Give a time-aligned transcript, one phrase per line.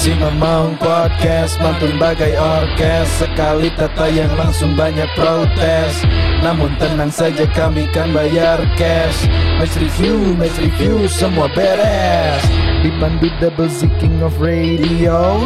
[0.00, 3.20] Si Mamang Podcast mantun bagai orkes.
[3.20, 6.08] Sekali tata yang langsung banyak protes.
[6.40, 9.28] Namun tenang saja kami kan bayar cash.
[9.60, 12.40] Match review, match review semua beres.
[12.80, 15.44] Dipandu double Z king of radio.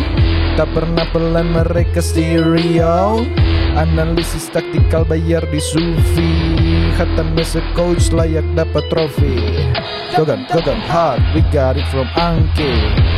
[0.54, 3.26] Tak pernah pelan mereka stereo.
[3.74, 9.66] Analisis taktikal bayar di Sufi Hatam as a coach layak dapat trofi.
[10.14, 12.70] Gogan, Gogan hard, we got it from Angke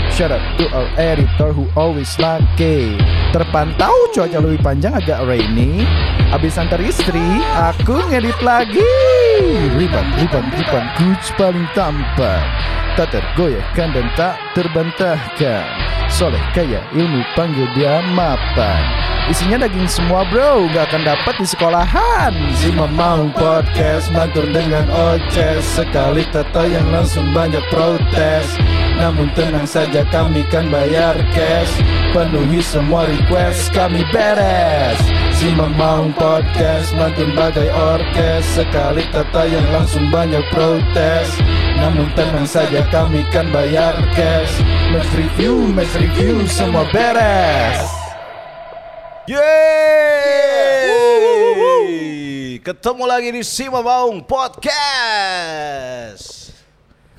[0.08, 2.96] Shout out to our editor who always lucky
[3.36, 5.84] Terpantau cuaca lebih panjang agak rainy.
[6.32, 7.20] Abis antar istri,
[7.52, 8.80] aku ngedit lagi.
[9.76, 12.48] Riban, riban, riban, coach paling tampan
[12.96, 15.85] Tak tergoyahkan dan tak terbantahkan
[16.16, 18.80] Soleh kaya ilmu panggil dia mapan.
[19.28, 22.32] Isinya daging semua bro, gak akan dapat di sekolahan.
[22.56, 25.60] Si Mamang Podcast mantur dengan oces.
[25.76, 28.48] Sekali tata yang langsung banyak protes.
[28.96, 31.84] Namun tenang saja kami kan bayar cash.
[32.16, 34.96] Penuhi semua request kami beres.
[35.36, 38.56] Si Mamang Podcast mantun bagai orkes.
[38.56, 41.28] Sekali tata yang langsung banyak protes
[41.76, 47.84] namun tenang saja kami kan bayar cash Match review, match review semua beres
[49.26, 50.86] Yeay!
[52.62, 54.70] Ketemu lagi di Sima Maung Podcast.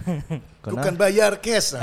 [0.63, 1.75] Bukan bayar cash.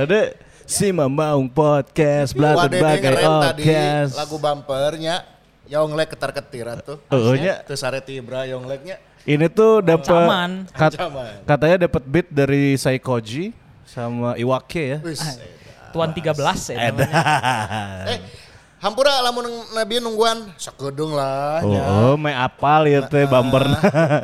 [0.00, 0.32] Ada
[0.64, 4.16] Sima Maung Podcast, Wah, Blatur Dede Bagai ngerem tadi Podcast.
[4.16, 5.16] lagu bumpernya
[5.68, 6.96] Yonglek ketar ketir tuh.
[7.12, 7.60] Oh, nya.
[7.64, 8.96] Terus Sareti Ibra Yongleknya.
[9.22, 10.26] Ini tuh dapat
[10.74, 10.98] kat-
[11.46, 13.54] katanya dapat beat dari Saikoji
[13.86, 14.98] sama Iwake ya.
[15.00, 15.22] Wis.
[15.92, 16.34] Tuan 13
[16.72, 17.14] ya namanya.
[18.08, 18.18] Eh,
[18.82, 21.62] hampura lamun nabi nungguan sakedung lah.
[21.62, 21.82] Oh, nya.
[21.86, 23.62] oh main apal ya teh bumper.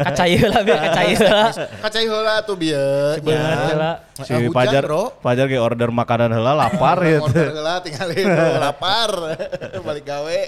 [0.03, 1.51] Kacaya lah, biar kacaya lah.
[1.87, 2.59] Kacai heula tuh.
[2.59, 3.95] Bener lah.
[4.19, 5.15] si hujan, Pajar bro.
[5.23, 7.31] Pajar kayak order makanan heula lapar ya teh.
[7.31, 9.11] Order heula tinggalin tuh, lapar.
[9.79, 10.39] Balik gawe.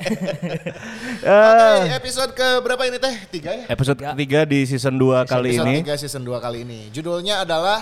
[1.22, 3.15] Oke, episode ke berapa ini teh?
[3.31, 3.65] Tiga ya?
[3.70, 5.75] Episode ketiga di season 2 kali episode ini.
[5.87, 6.91] tiga season 2 kali ini.
[6.91, 7.78] Judulnya adalah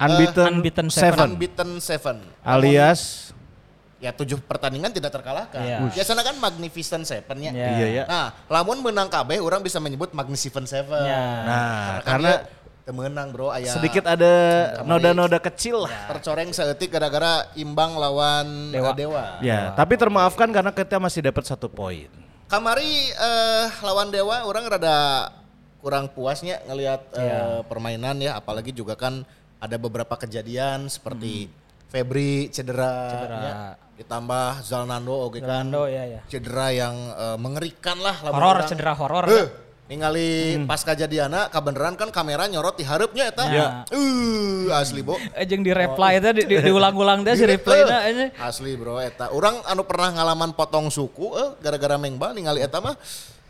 [0.00, 1.36] Unbeaten, Unbeaten Seven.
[1.36, 2.24] Unbeaten Seven.
[2.40, 3.28] alias
[4.00, 5.60] ya tujuh pertandingan tidak terkalahkan.
[5.60, 5.76] Iya.
[5.92, 7.52] Biasanya kan Magnificent Seven ya.
[7.52, 7.68] Iya.
[7.76, 8.04] Iya ya.
[8.08, 11.04] Nah, lamun menang KB orang bisa menyebut Magnificent Seven.
[11.04, 11.20] Ya.
[11.44, 14.32] Nah, karena karena temenang bro aya sedikit ada
[14.82, 16.10] noda-noda kecil lah.
[16.10, 18.90] tercoreng seetik gara-gara imbang lawan Dewa.
[18.90, 19.24] eh, Dewa.
[19.44, 22.08] Ya, tapi termaafkan karena kita masih dapat satu poin.
[22.50, 25.30] Kamari eh, lawan Dewa orang rada
[25.78, 29.22] kurang puasnya ngelihat eh, permainan ya apalagi juga kan
[29.60, 31.52] ada beberapa kejadian seperti
[31.90, 33.38] Febri cedera, Cedera.
[33.42, 33.54] ya.
[34.00, 36.20] Ditambah Zalnando oke kan Zalando, ya, ya.
[36.24, 39.28] cedera yang eh, mengerikan lah Horor, cedera horor.
[39.28, 39.46] Eh,
[39.90, 43.44] ningali pas kejadianna kabeneran kan kamera nyorot di harapnya eta.
[43.50, 43.66] Ya.
[43.90, 45.18] Uh, asli, Bo.
[45.34, 48.26] Ejeng di reply itu di, di, diulang-ulang teh si reply na ini.
[48.38, 49.34] Asli, Bro, eta.
[49.34, 52.94] Orang anu pernah ngalaman potong suku eh gara-gara mengbal ningali eta mah.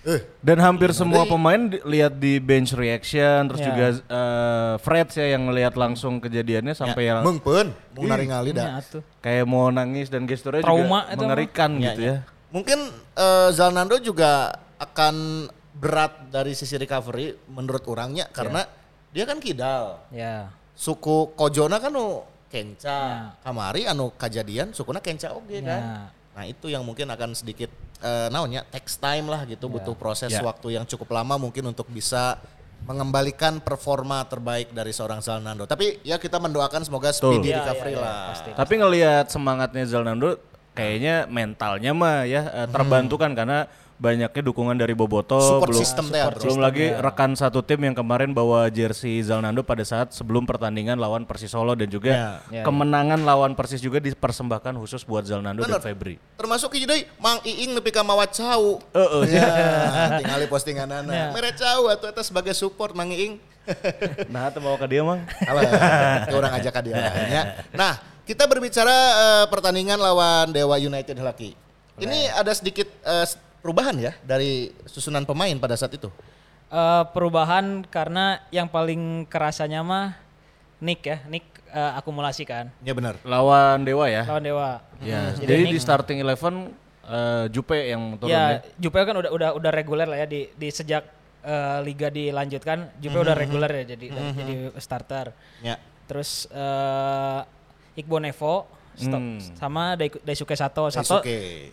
[0.01, 3.67] Eh, Dan hampir semua pemain di- lihat di bench reaction, terus Ya.
[3.69, 8.17] juga eh, Fred ya yang lihat langsung kejadiannya sampai yang mengpeun, mau Ya,
[8.57, 8.81] dah.
[8.81, 9.03] atuh.
[9.21, 12.17] kayak mau nangis dan gesturnya Trauma juga itu mengerikan gitu ya.
[12.49, 12.79] Mungkin
[13.15, 15.47] eh, Zalnando juga akan
[15.77, 18.65] berat dari sisi recovery menurut orangnya karena
[19.11, 20.01] dia kan kidal.
[20.09, 20.49] Ya.
[20.73, 22.89] Suku Kojona kan nu kenca.
[22.89, 23.37] Ya.
[23.45, 25.83] Kamari anu kejadian sukuna kenca oge kan.
[25.83, 26.01] Ya.
[26.31, 27.69] Nah, itu yang mungkin akan sedikit
[28.01, 30.41] eh naonnya takes time lah gitu, butuh proses Ya.
[30.41, 32.41] waktu yang cukup lama mungkin untuk bisa
[32.81, 35.69] mengembalikan performa terbaik dari seorang Zalnando.
[35.69, 38.17] Tapi ya kita mendoakan semoga speedy Ya, recovery ya, ya, lah.
[38.33, 38.51] pasti.
[38.57, 40.41] Tapi ngelihat semangatnya Zalnando
[40.73, 43.69] kayaknya mentalnya mah ya eh, terbantu kan karena
[44.01, 46.41] banyaknya dukungan dari Boboto Support belum system bro.
[46.41, 51.29] belum lagi rekan satu tim yang kemarin bawa jersey Zalnando pada saat sebelum pertandingan lawan
[51.29, 52.41] Persis Solo dan juga Ya.
[52.51, 55.85] Ya, kemenangan lawan Persis juga dipersembahkan khusus buat Zalnando dan Bener.
[55.85, 56.17] Febri.
[56.41, 58.81] Termasuk hiji deui Mang Iing nepi ka mawa cau.
[58.97, 59.23] Heeh.
[59.37, 61.37] Ya, tinggali postinganana.
[61.37, 63.37] Mere cau atuh eta sebagai support Mang Iing.
[64.33, 65.21] Nah, itu bawa ke dia mang.
[65.51, 65.63] Alah,
[66.27, 66.97] ya orang ajak ka dia
[67.29, 67.43] ya.
[67.77, 71.53] Nah, kita berbicara eh, pertandingan lawan Dewa United laki.
[72.01, 73.27] Ini ada sedikit eh,
[73.61, 76.09] perubahan ya dari susunan pemain pada saat itu.
[76.67, 80.15] Eh, perubahan karena yang paling kerasanya mah
[80.79, 82.73] Nick ya, Nick eh, akumulasi kan.
[82.81, 83.19] Ya benar.
[83.23, 84.25] Lawan Dewa ya.
[84.25, 84.71] Lawan Dewa.
[84.99, 86.55] Ya, Jadi jadi Nick- di starting eleven
[87.05, 88.59] eh, Jupe yang turun Ya, ya.
[88.77, 91.05] Jupe kan udah udah udah reguler lah ya di di sejak
[91.41, 95.35] eh, liga dilanjutkan, Jupe udah reguler ya jadi jadi starter.
[95.61, 95.77] Ya.
[96.07, 97.41] Terus eh
[97.97, 99.39] Iqbal Nevo stop Hmm.
[99.55, 100.87] sama Dai- Daisuke Sato.
[100.89, 101.71] Sato Daisuke.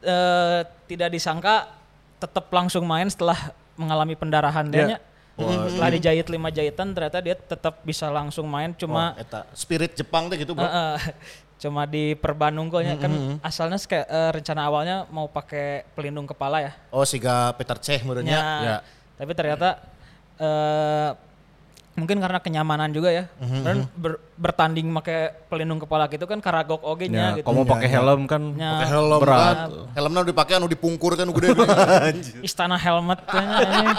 [0.00, 1.68] Eh, tidak disangka
[2.16, 3.36] tetap langsung main setelah
[3.74, 4.72] mengalami pendarahan Ya.
[4.72, 4.98] dia nya.
[5.40, 10.28] Setelah dijahit lima jahitan ternyata dia tetap bisa langsung main cuma Oh, eta spirit Jepang
[10.28, 10.68] teh gitu, Bro.
[10.68, 10.96] Heeh.
[11.62, 16.72] cuma di Perbanung golnya kan asalnya kayak eh, rencana awalnya mau pakai pelindung kepala ya.
[16.92, 18.36] Oh, siga Peter Cech menurutnya.
[18.36, 18.52] Ya.
[18.60, 18.76] Ya.
[19.16, 19.80] Tapi ternyata
[20.36, 21.29] eh
[22.00, 23.24] mungkin karena kenyamanan juga ya.
[23.38, 27.46] Dan ber- bertanding pakai pelindung kepala gitu kan karagok oge nya Ya, gitu.
[27.46, 29.38] kamu pakai helm kan Ya, Pakai helm Berat.
[29.38, 29.56] kan.
[29.92, 31.48] Helmnya udah dipakai anu dipungkur kan gede.
[32.48, 33.92] istana helmet ini.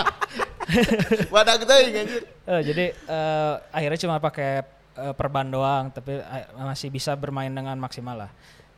[1.27, 2.23] Wadah kita anjir.
[2.43, 4.51] Eh, jadi eh, akhirnya cuma pakai
[4.93, 8.31] eh, perban doang tapi eh, masih bisa bermain dengan maksimal lah.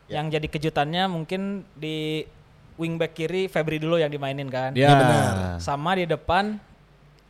[0.05, 1.41] Yang jadi kejutannya mungkin
[1.73, 2.27] di
[2.73, 4.73] wingback kiri Febri dulu yang dimainin kan.
[4.73, 4.97] Ya,
[5.57, 6.57] Sama di depan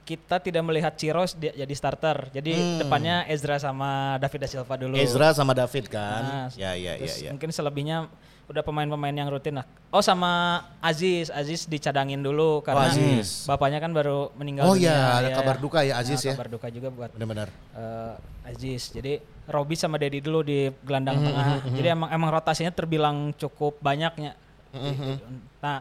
[0.04, 2.28] kita tidak melihat Ciros jadi starter.
[2.30, 4.96] Jadi depannya Ezra sama David da Silva dulu.
[4.96, 6.22] Ezra sama David kan.
[6.22, 7.30] Nah, ya, ya, ya, terus ya.
[7.32, 8.12] Mungkin selebihnya
[8.44, 9.64] udah pemain-pemain yang rutin lah.
[9.88, 13.48] Oh sama Aziz, Aziz dicadangin dulu karena Aziz.
[13.48, 14.92] bapaknya kan baru meninggal Oh dunia.
[14.92, 15.62] iya, ada Ya, kabar ya.
[15.64, 16.34] duka ya Aziz Nah, ya.
[16.36, 17.48] Kabar duka juga buat Benar-benar.
[17.48, 18.14] eh,
[18.46, 18.92] Aziz.
[18.92, 21.46] Jadi Robi sama Dedi dulu di gelandang Mhm, tengah.
[21.74, 24.36] Jadi emang emang rotasinya terbilang cukup banyaknya.
[24.76, 25.16] Mhm.
[25.60, 25.80] Nah,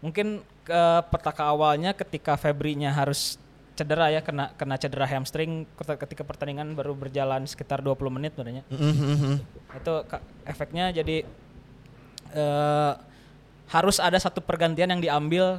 [0.00, 0.26] mungkin
[0.60, 3.40] ke petaka awalnya ketika Febrinya harus
[3.74, 8.62] cedera ya kena kena cedera hamstring ket- ketika pertandingan baru berjalan sekitar 20 menit sebenarnya.
[8.68, 9.42] Mhm,
[9.74, 11.26] Itu ka- efeknya jadi
[12.32, 12.92] eh
[13.66, 15.58] harus ada satu pergantian yang diambil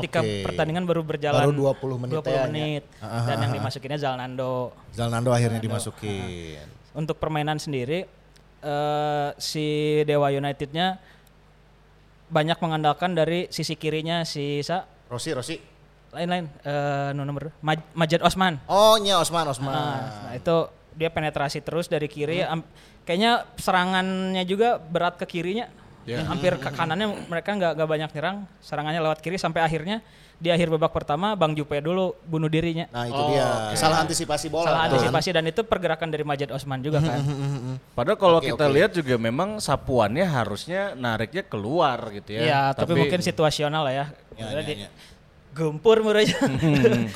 [0.00, 0.48] ketika Oke.
[0.48, 2.82] pertandingan baru berjalan Baru 20 menit 20 ya, menit.
[2.96, 3.28] ya.
[3.28, 4.72] dan yang dimasukinnya Zalnando.
[4.90, 6.64] Zalnando akhirnya dimasukin.
[6.92, 8.08] Untuk permainan sendiri
[8.58, 9.66] eh si
[10.02, 10.96] Dewa Unitednya
[12.26, 15.56] banyak mengandalkan dari sisi kirinya si Sa Rosi, Rosi.
[16.14, 18.58] Lain-lain eh nu nomor Maj- Majid Osman.
[18.66, 19.72] Oh, nya Osman, Osman.
[19.72, 22.40] Nah, itu dia penetrasi terus dari kiri.
[22.40, 22.64] am-
[23.04, 25.68] kayaknya serangannya juga berat ke kirinya.
[26.06, 28.36] Hampir ke kanannya mereka nggak nggak banyak nyerang.
[28.62, 29.98] Serangannya lewat kiri sampai akhirnya
[30.36, 32.86] di akhir babak pertama Bang Jupe dulu bunuh dirinya.
[32.92, 33.72] Nah, itu dia.
[33.74, 34.68] Salah antisipasi bola.
[34.68, 34.88] Salah kan?
[34.92, 37.18] antisipasi dan itu pergerakan dari Majid Osman juga kan.
[37.98, 38.74] Padahal kalau Oke, kita oke.
[38.76, 42.40] lihat juga memang sapuannya harusnya nariknya keluar gitu ya.
[42.44, 44.06] Iya, tapi, mungkin situasional lah ya.
[44.36, 44.88] Ya, ya, ya.
[45.56, 46.36] Gempur menurutnya.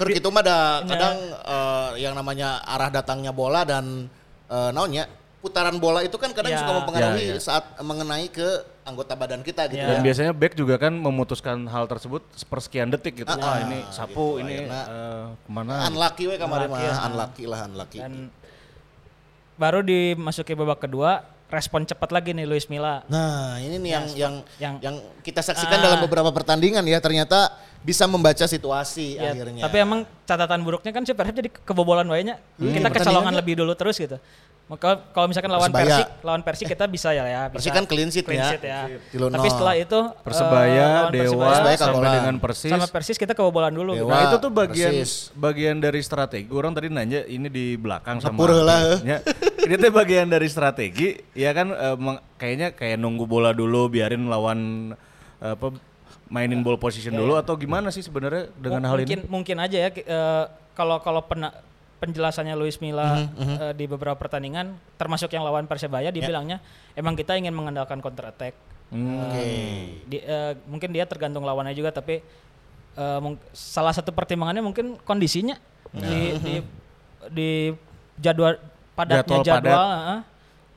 [0.00, 0.58] Ker gitu mah ada
[0.88, 4.08] kadang eh, yang namanya arah datangnya bola dan
[4.48, 5.04] eh, naonnya
[5.40, 6.60] putaran bola itu kan kadang Ya.
[6.60, 7.40] suka mempengaruhi Ya, ya.
[7.40, 8.44] saat mengenai ke
[8.84, 9.88] anggota badan kita gitu Ya.
[9.88, 10.04] Dan ya.
[10.04, 13.28] biasanya back juga kan memutuskan hal tersebut sepersekian detik gitu.
[13.28, 15.88] Ah, Wah ah, ini sapu, gitu, ini eh, ke mana?
[15.88, 16.92] Unlucky we kemarin mah, ya.
[17.08, 17.98] unlucky lah, unlucky.
[18.00, 18.28] Dan
[19.56, 23.02] baru dimasuki babak kedua, respon cepat lagi nih Luis Milla.
[23.05, 25.85] Nah, ini nih yang yang yang, yang- kita saksikan Ah.
[25.85, 27.50] dalam beberapa pertandingan ya, ternyata
[27.81, 29.62] bisa membaca situasi Ya, akhirnya.
[29.62, 32.38] Tapi emang catatan buruknya kan si Persib jadi kebobolan wayanya.
[32.56, 34.17] kita kecolongan lebih dulu terus gitu.
[34.70, 35.91] Maka kalau misalkan lawan Persebaya.
[35.99, 37.43] Persik, lawan Persik kita bisa ya ya.
[37.50, 38.55] Persik kan clean sheet ya.
[38.55, 38.81] ya.
[39.11, 39.50] Tilu Tapi nol.
[39.50, 42.70] setelah itu Persebaya, lawan Dewa, Persebaya sampai dengan Persis.
[42.70, 43.99] sama Persis kita kebobolan dulu.
[43.99, 44.06] Dewa.
[44.06, 44.14] gitu.
[44.14, 45.35] Nah itu tuh bagian Persis.
[45.35, 46.47] bagian dari strategi.
[46.49, 48.38] Orang tadi nanya ini di belakang sama.
[49.02, 49.19] Ya,
[49.62, 51.14] ini tuh bagian dari strategi.
[51.32, 54.92] Ya kan meng- kayaknya kayak nunggu bola dulu, biarin lawan
[55.38, 55.72] eh, apa
[56.26, 59.26] mainin ball position dulu atau gimana sih sebenarnya dengan hal mungkin ini?
[59.26, 61.56] mungkin aja ya eh, kalau kalau pena-
[61.98, 66.10] penjelasannya Luis Milla Mhm, eh, di beberapa pertandingan termasuk yang lawan Persebaya Ya.
[66.10, 68.54] dibilangnya emang kita ingin mengandalkan counter attack.
[68.88, 69.26] Hmm.
[69.26, 69.46] Oke.
[70.06, 72.22] Di- eh, mungkin dia tergantung lawannya juga tapi
[73.18, 75.56] mung- salah satu pertimbangannya mungkin kondisinya
[75.90, 76.04] Ya.
[76.04, 76.54] di, di
[77.28, 77.50] di
[78.16, 78.54] jadwal
[79.00, 80.11] padatnya Jadwal jadwal, padat.
[80.11, 80.20] eh,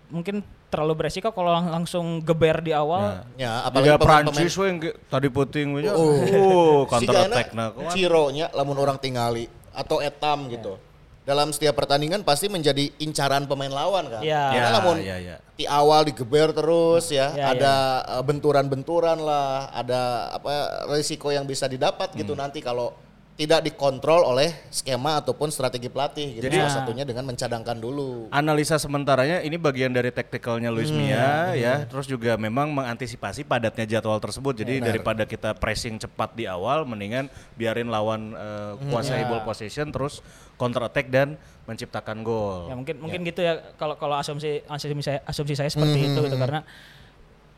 [0.10, 0.36] mungkin
[0.68, 3.22] terlalu beresiko kalau lang- langsung geber di awal.
[3.36, 5.94] Ya, Juga pemain-pemain- Prancis we yang ge- tadi puting we nya.
[5.94, 6.18] Oh.
[6.34, 7.70] Oh, counter attack nah.
[7.88, 10.82] Ciro-nya lamun orang tingali atau etam gitu.
[11.24, 14.20] Dalam setiap pertandingan pasti menjadi incaran pemain lawan kan.
[14.20, 14.44] Iya.
[14.50, 15.36] Karena Ya, lamun ya, ya.
[15.53, 17.74] di awal digeber terus ya, Ya, ada
[18.10, 20.01] eh, benturan-benturan lah, ada
[20.34, 20.51] apa
[20.89, 22.18] risiko yang bisa didapat Hmm.
[22.18, 22.92] gitu nanti kalau
[23.34, 26.46] tidak dikontrol oleh skema ataupun strategi pelatih gitu.
[26.46, 28.30] Jadi- Salah satunya dengan mencadangkan dulu.
[28.30, 31.02] Analisa sementaranya ini bagian dari taktikalnya Luis Hmm.
[31.02, 34.62] Mia ya, terus juga memang mengantisipasi padatnya jadwal tersebut.
[34.62, 38.94] Jadi daripada kita pressing cepat di awal, mendingan biarin lawan Hmm.
[38.94, 39.28] kuasai Ya.
[39.28, 40.22] ball possession, terus
[40.54, 41.34] counter attack dan
[41.66, 42.70] menciptakan gol.
[42.70, 46.38] Ya mungkin mungkin gitu ya kalau kalau asumsi asumsi saya asumsi saya seperti itu gitu
[46.38, 46.62] karena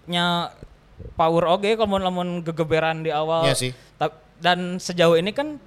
[0.05, 0.53] nya
[1.19, 3.43] power oge kalau lamun gegeberan di awal.
[3.43, 3.71] Iya sih.
[3.99, 5.57] Ta- Dan sejauh ini kan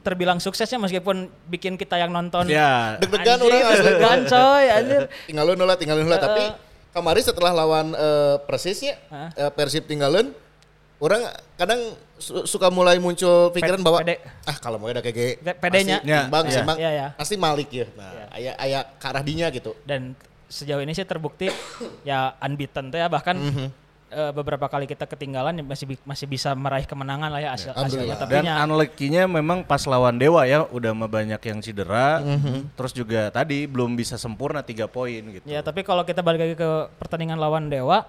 [0.00, 3.80] terbilang suksesnya meskipun bikin kita yang nonton Ya, Deg-degan orang asli.
[3.80, 5.02] deg-degan coy anjir.
[5.24, 6.18] tinggalin lah, tinggalin lah.
[6.18, 6.42] Tapi
[6.90, 9.30] kemarin setelah lawan eh, Persisnya, Heeh.
[9.38, 10.36] eh, Persib tinggalin,
[10.98, 11.80] orang kadang
[12.16, 14.20] su- suka mulai muncul pikiran bahwa pede.
[14.44, 15.98] ah kalau mau ada kayak Pe- pedenya.
[15.98, 17.06] pasti imbang, Ya, seimbang, ya, ya.
[17.16, 17.86] pasti Malik ya.
[17.94, 19.72] Nah, ayah ayah ke arah dinya gitu.
[19.82, 20.12] Dan
[20.46, 21.48] sejauh ini sih terbukti
[22.04, 23.66] ya unbeaten tuh ya bahkan Mhm.
[24.14, 27.74] Eh, beberapa kali kita ketinggalan ya masih bi- masih bisa meraih kemenangan lah ya hasil
[27.74, 32.22] hasilnya tapi Dan nya- unlucky-nya memang pas lawan Dewa ya udah mah banyak yang cedera.
[32.22, 32.72] Mhm.
[32.72, 35.44] Terus juga tadi belum bisa sempurna tiga poin gitu.
[35.44, 38.06] Ya tapi kalau kita balik lagi ke pertandingan lawan Dewa,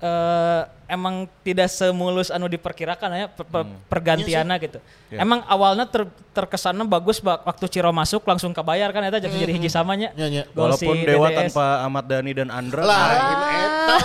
[0.00, 4.78] eh emang tidak semulus anu diperkirakan ya per- per- pergantiannya gitu.
[5.12, 6.02] Emang awalnya ter,
[6.32, 10.10] terkesannya bagus bak- waktu Ciro masuk langsung kebayar kan eta jadi jadi hiji samanya.
[10.18, 10.42] Nya, nya.
[10.50, 11.38] Gol Walaupun si Dewa DDS.
[11.52, 12.82] tanpa Ahmad Dhani dan Andra.
[12.82, 13.96] Lah, ini eta.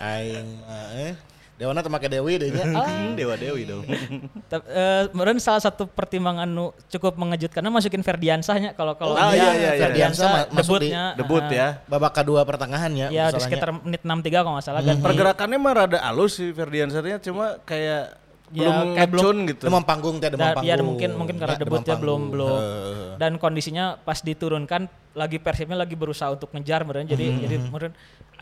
[0.06, 0.48] Aing
[0.96, 1.12] eh.
[1.56, 2.64] Dewana teu make Dewi deh nya.
[2.64, 3.80] Hmm, Dewa Dewi dong.
[4.52, 9.40] Tep- eh, meureun salah satu pertimbangan nu cukup mengejutkan masukin Ferdiansahnya kalau kalau Ah, dia
[9.40, 9.82] iya, iya, iya.
[9.82, 11.68] Ferdiansah ma- masuk di debutnya Debut eh, ya.
[11.86, 13.08] Babak kedua pertengahan ya.
[13.08, 15.00] Ya di sekitar menit 63 kalau nggak salah ganti.
[15.00, 19.62] Pergerakannya mah rada halus sih Ferdiansanya cuma kayak Ya, belum kayak belum- gitu.
[19.66, 20.70] Demam panggung teh demam Dan, panggung.
[20.70, 23.08] ya mungkin mungkin karena Ya, debutnya belum belum Heeh.
[23.18, 24.86] dan kondisinya pas diturunkan
[25.18, 27.90] lagi persibnya lagi berusaha untuk ngejar meren jadi jadi meren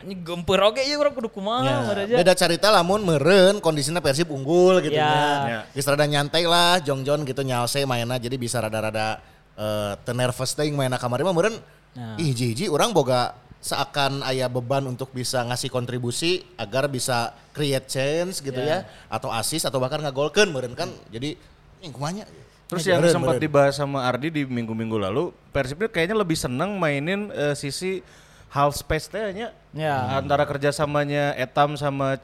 [0.05, 4.77] anjing gempeur oge ieu urang kudu kumaha Ya, beda cerita lamun meren kondisinya Persib unggul
[4.79, 5.09] gitu Ya.
[5.43, 5.59] nya.
[5.73, 9.17] Geus rada nyantai lah Jongjon gitu nyalse mainna jadi bisa rada-rada
[9.55, 11.57] eh teu nervous teuing mainna kamari mah meureun
[11.95, 12.19] Nah.
[12.19, 18.37] ih hiji urang boga seakan aya beban untuk bisa ngasih kontribusi agar bisa create chance
[18.37, 21.33] gitu ya, atau assist atau bahkan ngagolkeun meureun kan jadi
[21.81, 22.27] ih kumanya
[22.65, 23.45] Terus Ya, yang meureun, sempat meureun.
[23.47, 28.01] dibahas sama Ardi di minggu-minggu lalu, Persibnya kayaknya lebih senang mainin eh, sisi
[28.47, 29.49] half space teh nya.
[29.71, 30.15] Ya.
[30.15, 32.15] Antara kerjasamanya Etam sama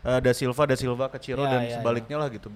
[0.00, 2.48] eh, Da Silva, Da Silva ke Ciro Ya, dan ya, sebaliknya lah gitu.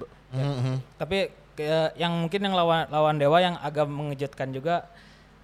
[0.94, 1.18] Tapi
[1.52, 4.86] ke- yang mungkin yang lawan lawan Dewa yang agak mengejutkan juga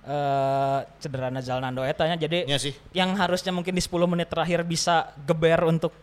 [0.02, 2.76] eh cedera Nazal Nando Eta nya jadi Iya sih.
[2.92, 5.96] yang harusnya mungkin di 10 menit terakhir bisa geber untuk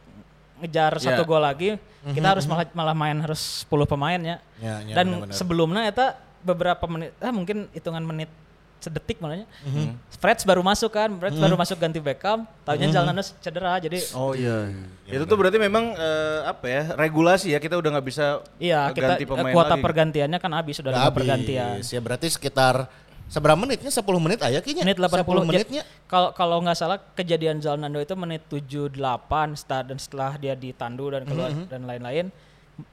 [0.58, 1.13] ngejar Ya.
[1.13, 4.38] satu gol lagi kita harus malah, malah main harus 10 pemain ya.
[4.58, 5.38] Ya, ya, Dan benar-benar.
[5.38, 6.08] sebelumnya eta
[6.42, 8.30] beberapa menit ah mungkin hitungan menit
[8.82, 9.46] sedetik malahnya.
[10.12, 14.74] Freds baru masuk kan, Freds baru masuk ganti Beckham, taunya Jalnando cedera jadi Oh iya.
[15.06, 18.92] Itu tuh berarti memang eh, apa ya regulasi ya kita udah nggak bisa iya eh,
[18.92, 19.84] kita ganti eh, pemain kuota lagi.
[19.84, 21.18] pergantiannya kan habis sudah Udah ada habis.
[21.22, 21.78] pergantian.
[21.80, 22.90] Ya berarti sekitar
[23.28, 24.84] seberapa menitnya 10 menit aya kayaknya.
[24.84, 25.84] Menit 80 10 Ja- menitnya.
[26.06, 28.98] Kalau kalau nggak salah kejadian Zalnando itu menit 78
[29.56, 31.68] start dan setelah dia ditandu dan keluar Mm-hmm.
[31.68, 32.26] dan lain-lain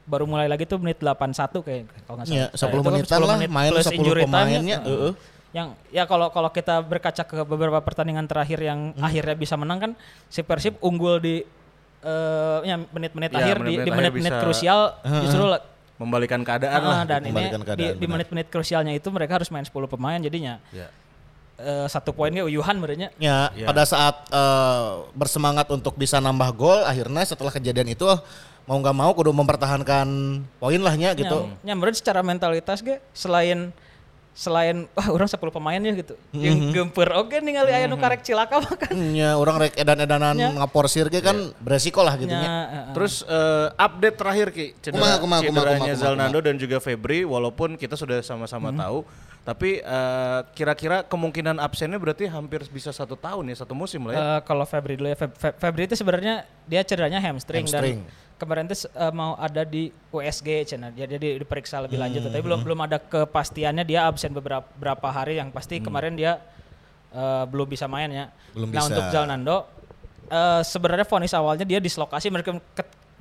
[0.04, 2.36] baru mulai lagi tuh menit 81 kayak kalau nggak salah.
[2.36, 4.28] Ya, 10 Nah, kan menitan 10 lah, menit main plus 10 injury time-nya.
[4.28, 5.12] pemainnya, heeh.
[5.50, 9.00] Yang ya kalau kalau kita berkaca ke beberapa pertandingan terakhir yang Mm-hmm.
[9.02, 9.92] akhirnya bisa menang kan
[10.26, 11.40] si Persib unggul di
[12.00, 14.80] eh, ya menit-menit Ya, akhir di- menit-menit di menit-menit krusial
[15.22, 15.62] justru lah
[15.96, 16.96] Membalikan keadaan lah.
[16.96, 20.92] Ah, dan ini keadaan, di menit-menit krusialnya itu mereka harus main 10 pemain jadinya Ya.
[21.58, 23.66] eh, satu poinnya uyuhan merenya Ya, Ya.
[23.66, 28.20] pada saat eh, bersemangat untuk bisa nambah gol, akhirnya setelah kejadian itu oh,
[28.62, 30.06] mau nggak mau kudu mempertahankan
[30.54, 31.50] poin lahnya gitu.
[31.58, 33.74] Ya, nyamperin secara mentalitas ge selain
[34.38, 36.14] selain wah orang 10 pemain ya gitu.
[36.30, 36.38] Mhm.
[36.38, 38.94] Yang gemper oke ningali aya nu karek cilaka mah kan.
[38.94, 40.54] Hmm, Ya, orang rek edan-edanan Ya.
[40.54, 42.46] ngaporsir ge kan beresiko lah gitu Ya, nya.
[42.46, 42.84] heeh.
[42.94, 46.78] Terus eh, update terakhir Ki, cedera, Kumaha, kumaha, kumaha, cederanya kumaha, kumaha, Zalnando dan juga
[46.78, 48.78] Febri walaupun kita sudah sama-sama Hmm.
[48.78, 48.98] tahu
[49.40, 54.20] tapi eh, kira-kira kemungkinan absennya berarti hampir bisa satu tahun ya satu musim lah ya.
[54.20, 58.06] Eh, kalau Febri dulu ya Feb- Feb- Febri itu sebenarnya dia cederanya hamstring, Hamstring.
[58.06, 60.48] dan kemarin itu eh, mau ada di USG
[60.94, 62.32] dia jadi diperiksa lebih lanjut Hmm.
[62.32, 66.38] tapi belum belum ada kepastiannya dia absen beberapa berapa hari yang pasti kemarin dia
[67.10, 68.26] eh, belum bisa main ya.
[68.54, 68.90] Belum nah bisa.
[68.94, 69.56] untuk Zalnando
[70.30, 72.54] eh, sebenarnya vonis awalnya dia dislokasi mereka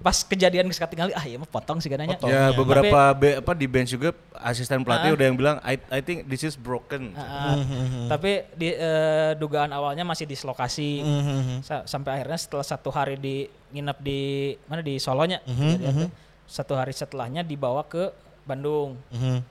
[0.08, 2.16] pas kejadian geus katingali ah iya mah potong sih gananya.
[2.22, 5.16] ya beberapa be- apa di bench juga asisten pelatih Ah.
[5.16, 7.12] udah yang bilang I, I think this is broken.
[7.12, 7.60] Ah,
[8.08, 13.36] Tapi di eh, dugaan awalnya masih dislokasi Hmm, Sa- sampai akhirnya setelah satu hari di
[13.70, 14.22] nginep di
[14.64, 16.12] mana di Solonya kejadian tuh.
[16.48, 18.08] satu hari setelahnya dibawa ke
[18.42, 18.96] Bandung.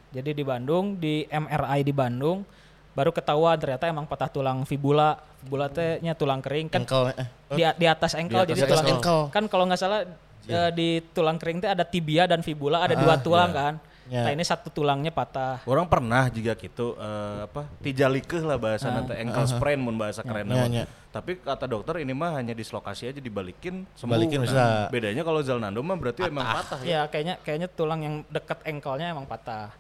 [0.09, 2.49] Jadi di Bandung di MRI di Bandung
[2.91, 5.21] baru ketahuan ternyata emang patah tulang fibula.
[5.39, 7.29] Fibula teh nya tulang kering kan Ankle eh.
[7.51, 9.21] di, di atas engkel Di jadi tulang engkel.
[9.29, 10.09] kan kalau nggak salah
[10.49, 13.75] eh, di tulang kering teh ada tibia dan fibula ada dua tulang kan.
[14.07, 14.23] Ya.
[14.23, 15.67] Nah ini satu tulangnya patah.
[15.67, 19.03] Orang pernah juga gitu eh, apa tijalikeh lah bahasa Ah.
[19.03, 20.85] nanti ankle sprain mun bahasa keren Ya, ya.
[21.11, 24.15] Tapi kata dokter ini mah hanya dislokasi aja dibalikin sembuh.
[24.15, 24.63] Balikin Nah, bisa.
[24.95, 26.87] Bedanya kalau Zalnando mah berarti emang patah ya.
[26.87, 29.75] Ya kayaknya kayaknya tulang yang dekat engkelnya emang patah.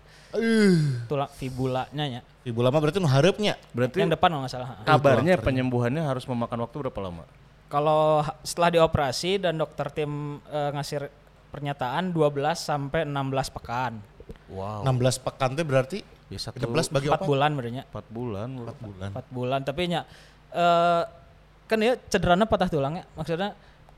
[1.06, 2.20] Tulang fibulanya ya.
[2.42, 3.06] Fibula mah berarti nu.
[3.06, 4.82] Berarti yang depan nggak salah.
[4.82, 7.22] kabarnya penyembuhannya harus memakan waktu berapa lama?
[7.66, 8.02] Kalau
[8.40, 10.10] setelah dioperasi dan dokter tim
[10.44, 11.10] eh, ngasih
[11.48, 12.22] pernyataan 12
[12.54, 13.16] sampai 16
[13.52, 13.98] pekan.
[14.46, 14.82] Wow.
[14.84, 17.24] 16 pekan teh berarti Ya, satu, 16 bagi 4 apa?
[17.24, 18.48] bulan berarti 4 bulan.
[18.56, 19.08] 4 bulan.
[19.12, 20.00] 4 bulan tapi nya
[20.48, 21.02] eh
[21.64, 23.54] kan ya cederanya patah tulangnya maksudnya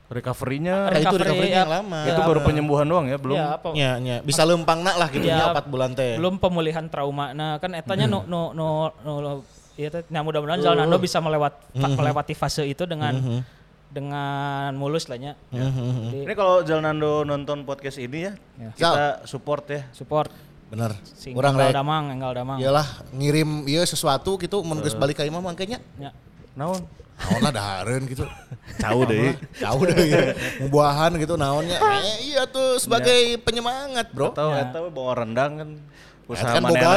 [0.09, 1.99] Recovery-nya Nah, itu recovery, recovery ya, yang lama.
[2.03, 3.37] itu baru penyembuhan doang ya, belum.
[3.37, 4.15] ya, apa, Nya, nya.
[4.19, 6.17] Bisa lempang nak lah gitu Ya, nya 4 bulan teh.
[6.17, 7.29] belum pemulihan trauma.
[7.31, 8.65] Nah, kan etanya nu nu nu
[9.05, 9.45] nu
[9.75, 10.01] Iya, teh.
[10.07, 13.13] nah mudah-mudahan Zalando bisa melewat fa- melewati fase itu dengan
[13.89, 15.33] dengan mulus lah nya.
[15.49, 18.69] Jadi Ini kalau Jalnando nonton podcast ini ya, Ya.
[18.71, 19.89] kita support ya.
[19.91, 20.29] support
[20.69, 20.93] Bener.
[21.03, 21.75] sing Kurang enggal rek.
[21.75, 22.57] damang, enggal damang.
[22.57, 25.81] Iyalah ngirim iya sesuatu gitu mun geus balik ka imah mah kayaknya.
[25.97, 26.13] Ya.
[26.53, 26.85] Naon?
[27.17, 28.29] Naon lah dahareun gitu.
[28.77, 29.33] Jauh deh.
[29.57, 30.21] Jauh deh ya.
[30.59, 31.81] Mubahan gitu naonnya.
[31.99, 34.31] Eh, iya tuh sebagai penyemangat, Bro.
[34.31, 34.69] Atau Ya.
[34.69, 35.69] atau bawa rendang kan
[36.29, 36.93] usaha kan mana boga.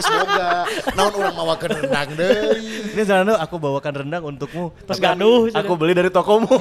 [0.00, 0.48] Semoga
[0.96, 2.96] naon urang mawakeun rendang deui.
[2.96, 4.72] Ini Jalnando aku bawakan rendang untukmu.
[4.88, 6.48] Terus gaduh, Aku beli dari tokomu.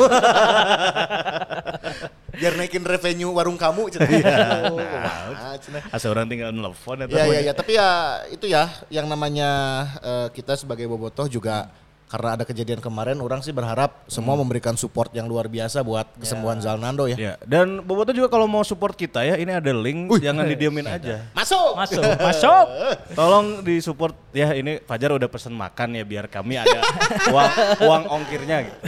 [2.38, 4.10] Biar naikin revenue warung kamu cenah.
[4.14, 4.38] Iya.
[4.70, 5.82] Nah, cenah.
[5.90, 9.50] Asa orang tinggal nelfon atau Ya ya ya, tapi ya itu ya yang namanya
[10.04, 11.72] eh, kita sebagai bobotoh juga
[12.08, 16.64] karena ada kejadian kemarin orang sih berharap semua memberikan support yang luar biasa buat kesembuhan
[16.64, 17.20] Zalnando ya.
[17.20, 21.28] Ya, dan Boboto juga kalau mau support kita ya, ini ada link, jangan didiemin aja.
[21.36, 21.76] Masuk.
[21.76, 22.66] Masuk, masuk.
[23.12, 26.80] Tolong di support ya ini Fajar udah pesen makan ya biar kami ada
[27.36, 27.52] uang
[27.84, 28.80] uang ongkirnya gitu.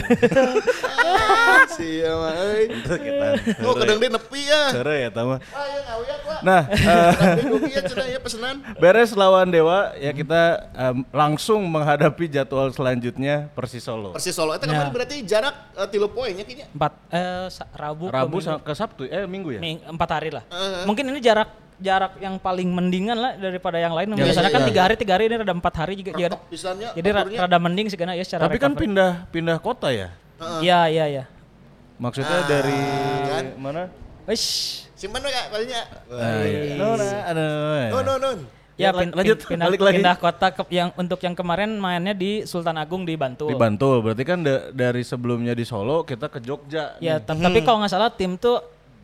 [1.80, 2.62] Euy.
[2.68, 3.28] Itu kita.
[3.64, 4.62] Oh, kadang dia nepi ya.
[4.72, 5.40] Sere ya tama.
[5.52, 6.40] Ah, ya ngawiak lah.
[6.40, 7.80] Nah, eh, ya
[8.16, 8.56] ya pesenan.
[8.80, 10.72] beres lawan Dewa ya kita
[11.12, 13.09] langsung menghadapi jadwal selanjutnya
[13.50, 14.10] Persis Solo.
[14.12, 14.94] Persis Solo itu kemarin Ya.
[14.94, 16.66] berarti jarak eh, tilu poinnya kayaknya.
[16.68, 18.44] Empat eh sa- Rabu, ke Rabu Minggu.
[18.44, 19.60] sa- ke Sabtu eh Minggu ya?
[19.60, 20.44] Ming- empat hari lah.
[20.46, 20.84] Eh.
[20.84, 24.12] Mungkin ini jarak jarak yang paling mendingan lah daripada yang lain.
[24.12, 24.68] Ya, Biasanya iya, kan iya.
[24.68, 26.12] tiga hari tiga hari ini ada empat hari juga.
[26.46, 26.92] Pisannya.
[26.92, 27.38] Jadi ra- aturnya.
[27.40, 28.82] rada mending sih karena ya secara Tapi kan recovery.
[28.84, 30.12] pindah pindah kota ya.
[30.60, 31.24] Iya iya iya.
[31.96, 32.80] Maksudnya Ah, dari
[33.26, 33.44] kan?
[33.56, 33.82] mana?
[34.24, 34.84] Wish.
[34.92, 35.82] Simpan we Kak, palingnya.
[36.12, 36.76] Ah, iya.
[36.76, 37.88] No, nah, aduh.
[37.90, 38.30] No no no.
[38.80, 39.94] Ya, Ya, pin- lanjut, pin- pindah, balik lagi.
[39.94, 43.46] pindah kota ke, yang untuk yang kemarin mainnya di Sultan Agung di Bantul.
[43.46, 46.96] Di Bantul, berarti kan da- dari sebelumnya di Solo kita ke Jogja.
[46.98, 48.56] Ya, ta- tapi kalau nggak salah tim tuh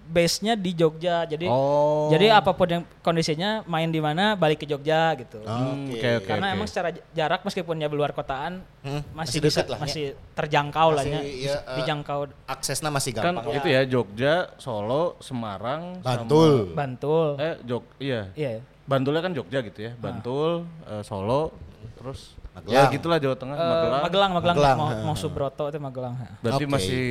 [0.07, 1.27] base-nya di Jogja.
[1.27, 2.07] Jadi Oh.
[2.09, 5.43] jadi apa pun yang kondisinya main di mana balik ke Jogja gitu.
[5.43, 5.99] Hmm, Oke.
[5.99, 6.27] Oke, oke.
[6.27, 6.55] Karena oke.
[6.55, 9.83] emang secara jarak meskipun ya luar kotaan Hmm, masih, masih bisa deket lah ya.
[9.83, 11.21] masih terjangkau lah Masih, ya.
[11.21, 13.51] iya, eh, dijangkau Aksesnya masih kan gampang.
[13.53, 16.71] itu ya Jogja, Solo, Semarang, Bantul.
[16.71, 17.27] Bantul.
[17.35, 18.23] sama- eh Jog, iya.
[18.33, 18.63] Iya.
[18.87, 19.93] Bantulnya kan Jogja gitu ya.
[19.95, 21.51] Bantul, eh, Solo,
[21.95, 22.73] terus Magelang.
[22.73, 24.01] ya gitulah Jawa Tengah, Eh, Magelang.
[24.01, 26.15] Magelang, Magelang, Magelang, mau, mau Subroto itu Magelang.
[26.39, 26.73] Berarti Oke.
[26.73, 27.05] masih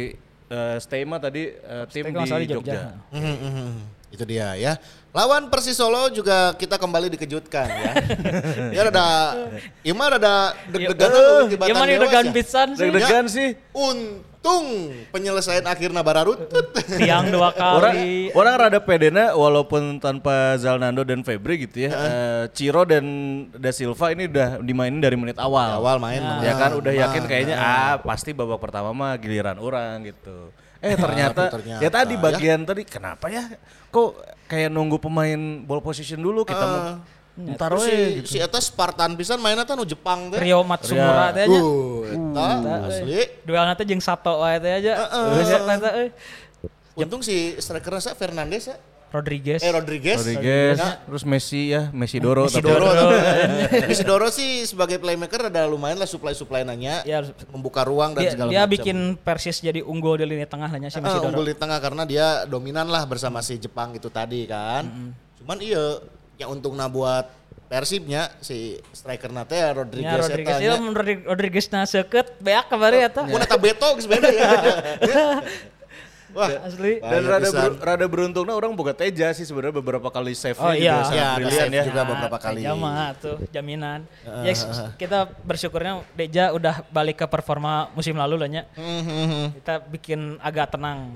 [0.45, 2.79] eh, stay mah tadi eh, tim Tapi di Jogja.
[2.81, 2.91] ha.
[3.11, 3.69] Mhm, mhm.
[4.07, 4.79] Itu dia ya.
[5.11, 7.91] Lawan Persis Solo juga kita kembali dikejutkan ya.
[8.75, 9.05] ya rada
[9.81, 12.31] Ima rada deg-degan Eh, tibatan Gimana Dewas degan ya.
[12.31, 12.81] pisan sih?
[12.81, 13.47] Deg-degan sih.
[13.69, 14.23] Untung
[15.09, 16.69] penyelesaian akhirnya bararutut.
[16.95, 18.29] Tiang dua Orang, kali.
[18.31, 21.91] orang rada pedena walaupun tanpa Zalnando dan Febri gitu ya.
[21.91, 23.05] eh, Ciro dan
[23.51, 25.77] Da Silva ini udah dimainin dari menit awal.
[25.77, 26.57] Awal main Ya menang.
[26.57, 30.51] kan udah yakin kayaknya ah pasti babak pertama mah giliran orang gitu.
[30.79, 32.21] Eh ternyata, tapi ternyata, ya tadi ya.
[32.21, 33.41] bagian tadi kenapa ya
[33.89, 36.81] kok kayak nunggu pemain ball position dulu kita mau
[37.35, 38.27] ntar Terus we si, gitu.
[38.31, 40.39] si Eta Spartan pisan mainnya tuh nu Jepang teh.
[40.39, 41.59] Rio Matsumura teh aja.
[41.59, 42.47] Uh, Eta
[42.87, 43.19] asli.
[43.43, 44.93] Duel nanti jeung Sato wae teh aja.
[45.93, 46.09] Euy.
[46.95, 48.77] Untung si strikernya sa Fernandes ya.
[49.05, 49.59] Rodriguez.
[49.59, 50.17] Eh Rodriguez.
[50.17, 50.99] Rodriguez, Ya.
[51.01, 52.47] terus Messi ya, Messi Doro.
[52.47, 52.87] Messi tapi- Doro.
[53.87, 56.99] Messi Doro sih sebagai playmaker ada lumayan lah supply-supply nanya.
[57.03, 58.73] Ya, membuka ruang dan dia, segala dia macam.
[58.75, 61.31] bikin Persis jadi unggul di lini tengah lah nya si Messi Doro.
[61.31, 64.83] unggul di tengah karena dia dominan lah bersama si Jepang itu tadi kan.
[65.37, 65.99] Cuman iya
[66.37, 67.27] yang untungnya buat
[67.65, 73.01] Persibnya si striker nate ya Rodriguez, Ya Rodriguez itu Rodri- Rodriguez na seukeut beak kabari
[73.01, 73.25] eta.
[73.25, 74.49] Mun eta beto geus beda ya.
[76.35, 76.99] Wah, Asli.
[76.99, 80.99] Dan rada, ber- rada beruntungnya orang boga Teja sih sebenarnya beberapa kali save Oh, iya.
[80.99, 81.83] juga sangat Ya, ada brilian save ya.
[81.87, 82.61] juga beberapa kali.
[82.61, 83.99] Jama tuh jaminan.
[84.43, 84.53] ya
[84.93, 88.63] kita bersyukurnya Deja udah balik ke performa musim lalu lah nya.
[88.75, 89.57] Mhm.
[89.57, 91.15] Kita bikin agak tenang.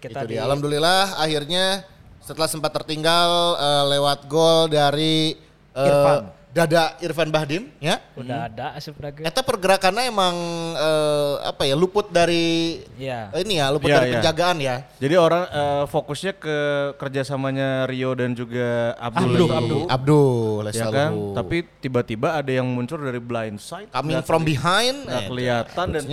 [0.00, 0.48] Kita itu di dia.
[0.48, 1.84] Alhamdulillah akhirnya
[2.24, 5.36] setelah sempat tertinggal eh, lewat gol dari
[5.76, 6.22] eh, Irfan.
[6.54, 7.98] Dada Irfan Bahdim ya.
[8.14, 9.26] udah ada asup daga.
[9.26, 10.34] Eta pergerakannya emang
[10.78, 13.34] eh, apa ya luput dari Iya.
[13.34, 14.14] eh, ini ya luput Iya, dari iya.
[14.22, 14.76] penjagaan ya.
[15.02, 16.56] Jadi orang eh, fokusnya ke
[16.94, 19.34] kerjasamanya Rio dan juga Abdul.
[19.34, 19.50] Abdul.
[19.50, 19.82] Abdul.
[19.90, 21.10] Abdul Ya kan?
[21.34, 23.90] Tapi tiba-tiba ada yang muncul dari blind side.
[23.90, 26.04] coming from behind nggak eh, kelihatan dan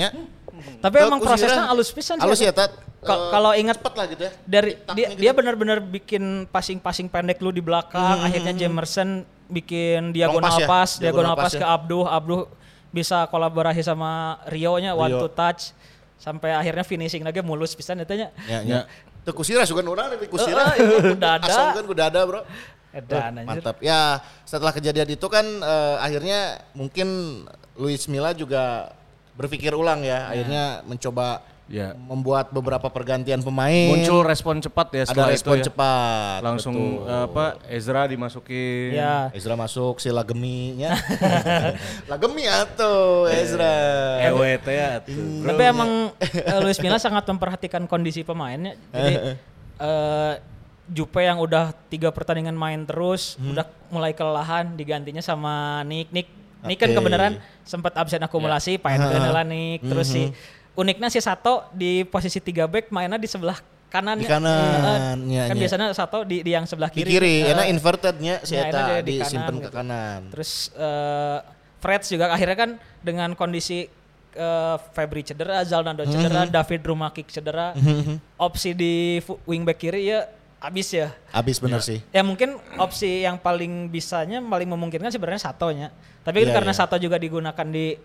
[0.80, 2.24] Tapi Tuh, emang prosesnya halus pisan sih.
[2.24, 2.72] halus ya Tat.
[3.02, 4.32] Eh, kalau ingat cepet lah gitu ya.
[4.46, 5.20] dari dia gitu.
[5.26, 10.90] dia benar-benar bikin passing-passing pendek lu di belakang, akhirnya Jamerson bikin diagonal pass ya, pass,
[11.02, 11.74] diagonal diagonal pass pass ke ya.
[11.74, 12.42] Abduh, Abduh
[12.92, 15.26] bisa kolaborasi sama Rio nya one Rio.
[15.26, 15.74] to touch
[16.22, 18.30] sampai akhirnya finishing lagi mulus pisan eta nya.
[18.46, 18.82] Ya, Ya.
[19.22, 20.74] Tuh kusira sugan orang tapi kusira.
[20.78, 21.46] Eh, eh, kuda ada.
[21.46, 22.42] Asal kan kuda ada, Bro.
[22.92, 23.48] Edan anjir.
[23.62, 23.78] Mantap.
[23.80, 27.08] Ya, setelah kejadian itu kan eh, akhirnya mungkin
[27.78, 28.94] Luis Milla juga
[29.34, 31.42] berpikir ulang ya, akhirnya mencoba
[31.72, 31.96] Ya.
[31.96, 33.96] membuat beberapa pergantian pemain.
[33.96, 35.66] Muncul respon cepat ya ada respon itu ya.
[35.72, 36.40] cepat.
[36.44, 37.08] Langsung betul.
[37.08, 38.92] eh, apa Ezra dimasukin.
[38.92, 39.32] Ya.
[39.32, 41.00] Ezra masuk si Lagemi-nya.
[42.12, 43.72] Lagemi atuh Ezra.
[44.20, 45.48] EWT ya tuh.
[45.48, 48.76] Tapi emang eh, Luis Milla sangat memperhatikan kondisi pemainnya.
[48.92, 49.16] Jadi
[49.80, 50.34] eh
[50.92, 53.56] Jupe yang udah tiga pertandingan main terus, Hmm.
[53.56, 56.12] udah mulai kelelahan, digantinya sama Nick.
[56.12, 56.28] Nick,
[56.64, 58.82] Nick kan kebenaran sempat absen akumulasi, Ya.
[58.82, 59.82] Paen lah Nick.
[59.82, 60.30] Terus si
[60.72, 64.16] uniknya si Sato di posisi tiga back mainnya di sebelah kanan.
[64.16, 65.60] Di kanan, ya, kan ya.
[65.60, 67.10] biasanya Sato di, di yang sebelah Di kiri.
[67.12, 69.76] kiri, Eh, enak invertednya si ya, Eta di disimpan kanan ke gitu.
[69.76, 70.20] kanan.
[70.32, 71.38] Terus eh
[71.82, 72.70] Freds juga akhirnya kan
[73.02, 73.90] dengan kondisi
[74.32, 76.54] eh, Febri cedera, Zalnado cedera, Mhm.
[76.54, 77.76] David Rumakik cedera,
[78.38, 80.24] opsi di wingback kiri ya
[80.62, 81.10] abis ya.
[81.32, 82.00] Abis bener sih.
[82.10, 85.90] Ya mungkin opsi yang paling bisanya, paling memungkinkan sebenarnya Satonya.
[86.22, 86.80] Tapi kan Iya, karena iya.
[86.80, 87.98] Sato juga digunakan di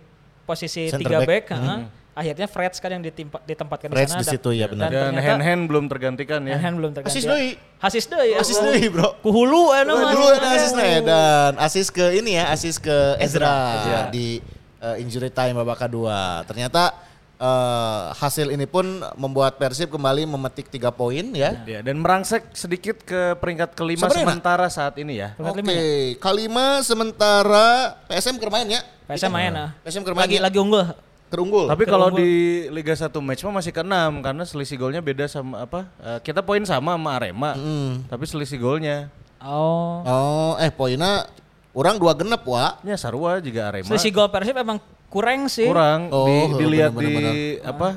[0.43, 1.29] posisi Center tiga back.
[1.29, 1.81] back, heeh,
[2.17, 4.23] akhirnya Freds kan yang ditimpa, ditempatkan Freds di sana.
[4.25, 4.89] di situ, ya, benar.
[4.89, 6.57] Dan ternyata hand hand belum tergantikan ya.
[6.57, 7.13] hand belum terganti.
[7.13, 7.51] Asis deui.
[7.77, 8.29] Asis deui.
[8.33, 8.37] ya.
[8.41, 9.21] Asis deui, Bro.
[9.21, 10.13] Kuhulu enak Wah, mah.
[10.17, 14.41] dulu ada asis dan asis ke ini ya, asis ke Ezra, di
[14.81, 16.41] uh, injury time babak kedua.
[16.49, 16.95] Ternyata
[17.41, 18.85] uh, hasil ini pun
[19.17, 21.63] membuat Persib kembali memetik tiga poin ya.
[21.65, 25.37] Ya, dan merangsek sedikit ke peringkat kelima Sebenarnya, sementara saat ini ya.
[25.41, 25.83] Oke, lima ya?
[26.21, 28.81] kelima sementara PSM kermain ya.
[29.07, 29.71] PSM main ah.
[29.87, 30.43] PSM kermain Lagi ya.
[30.43, 30.83] lagi unggul.
[31.27, 31.67] Terunggul.
[31.67, 35.91] Tapi kalau di Liga 1 match mah masih ke-6 karena selisih golnya beda sama apa?
[35.99, 37.59] eh, kita poin sama sama Arema.
[38.07, 39.11] Tapi selisih golnya.
[39.43, 40.03] Oh.
[40.07, 41.27] Oh, eh poinnya
[41.75, 42.79] orang dua genep wa.
[42.87, 43.91] Ya Sarua juga Arema.
[43.91, 45.67] Selisih gol Persib emang kurang sih.
[45.67, 47.35] kurang Oh, di, bener, dilihat bener, di bener.
[47.63, 47.89] apa?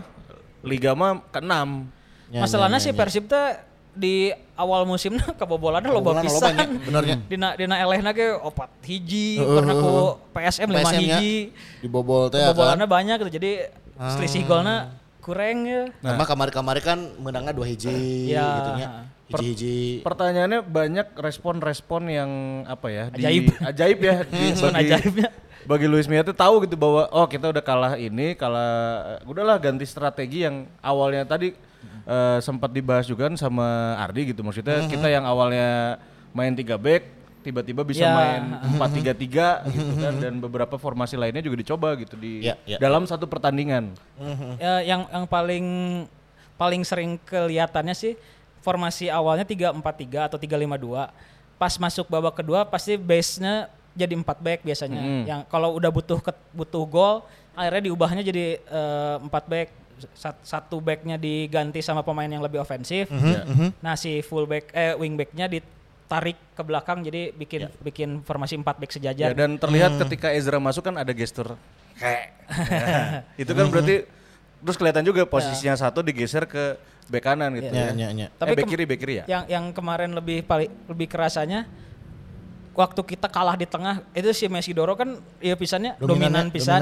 [0.62, 1.54] Liga mah ke-6.
[2.30, 3.00] Ya, Masalahnya ya, sih ya, ya.
[3.00, 3.48] Persib teh
[3.91, 4.15] di
[4.54, 6.54] awal musimnya kebobolannya loba Kebobolan pisan.
[6.54, 7.15] lobanya, benernya.
[7.32, 9.89] Dina dina elehna ge opat hiji karena ku
[10.30, 11.34] PSM 5 PSM nya hiji.
[11.80, 12.54] dibobol teh ya kan.
[12.54, 13.32] Kebobolannya banyak gitu.
[13.34, 13.52] Jadi
[14.00, 15.84] selisih golnya kurang ya.
[16.00, 18.48] Nah, kamari-kamari kan menangnya dua hiji Ya.
[18.58, 18.89] gitu nya.
[19.30, 20.02] Hiji-hiji.
[20.02, 22.32] Pertanyaannya banyak respon-respon yang
[22.65, 23.04] apa ya?
[23.13, 23.45] di- Ajaib.
[23.62, 25.30] ajaib ya di, bagi, ajaibnya.
[25.69, 30.41] Bagi Luis tuh tahu gitu bahwa oh kita udah kalah ini, kalah udahlah ganti strategi
[30.41, 31.53] yang awalnya tadi
[32.10, 34.93] eh, sempat dibahas juga kan sama Ardi gitu maksudnya Mm-hmm.
[34.97, 36.01] kita yang awalnya
[36.34, 37.05] main tiga back
[37.45, 38.17] tiba-tiba bisa Ya.
[38.17, 42.58] main empat tiga tiga gitu kan dan beberapa formasi lainnya juga dicoba gitu di Ya,
[42.65, 42.82] ya.
[42.82, 43.93] dalam satu pertandingan.
[44.58, 45.65] Ya, yang yang paling
[46.58, 48.17] paling sering kelihatannya sih
[48.60, 51.08] formasi awalnya 3-4-3 atau 3-5-2.
[51.55, 55.02] Pas masuk babak kedua pasti base-nya jadi 4 back biasanya.
[55.23, 57.15] Yang kalau udah butuh ke- butuh gol
[57.52, 58.60] akhirnya diubahnya jadi
[59.21, 59.69] 4 back.
[60.13, 63.12] Sat- Satu backnya diganti sama pemain yang lebih ofensif.
[63.12, 63.43] Ya.
[63.80, 68.80] Nah si full back eh wing backnya ditarik ke belakang jadi bikin bikin formasi 4
[68.80, 69.30] back Ya, sejajar.
[69.34, 71.60] dan terlihat ketika Ezra masuk kan ada gestur
[71.95, 74.08] kayak Ya, itu kan berarti
[74.60, 78.08] terus kelihatan juga posisinya satu digeser ke bek kanan gitu Ya, ya.
[78.08, 78.28] ya, ya.
[78.32, 79.25] Tapi Tapi bek kem- kiri bek kiri ya.
[79.28, 81.67] yang yang kemarin lebih paling lebih kerasanya
[82.71, 86.79] waktu kita kalah di tengah itu si Messi Doro kan ya pisannya Dominan pisan.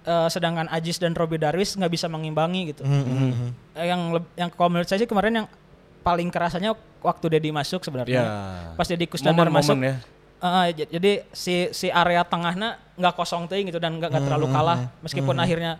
[0.00, 2.80] Eh, sedangkan Ajis dan Robbie Darwis nggak bisa mengimbangi gitu.
[2.80, 4.00] Hmm, Eh, yang
[4.34, 5.46] yang kalau menurut saya sih kemarin yang
[6.00, 8.16] paling kerasanya waktu Dedi masuk sebenarnya.
[8.16, 8.28] Ya.
[8.72, 9.76] pas Dedi Kusnandar masuk.
[9.76, 9.96] ya.
[10.72, 14.88] j- jadi si si area tengahnya nggak kosong tuh gitu dan nggak terlalu kalah.
[15.02, 15.76] meskipun akhirnya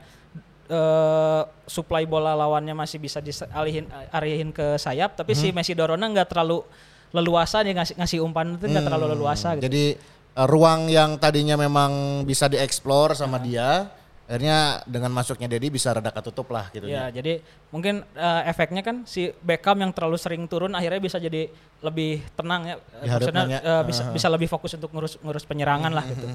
[0.69, 6.29] eh supply bola lawannya masih bisa dialihin alihin ke sayap tapi si Messi Dorona nggak
[6.29, 6.61] terlalu
[7.13, 9.65] leluasa dia ngasih ngasih umpan itu nggak terlalu leluasa gitu.
[9.65, 9.85] Jadi
[10.37, 13.89] uh, ruang yang tadinya memang bisa dieksplor sama dia,
[14.29, 17.41] akhirnya dengan masuknya Dedi bisa rada ketutup lah gitu Ya, jadi
[17.73, 21.49] mungkin eh, efeknya kan si Beckham yang terlalu sering turun akhirnya bisa jadi
[21.81, 22.77] lebih tenang ya.
[22.77, 23.57] Eh, hadapannya.
[23.57, 26.29] Maksudnya eh, bisa bisa lebih fokus untuk ngurus ngurus penyerangan lah gitu.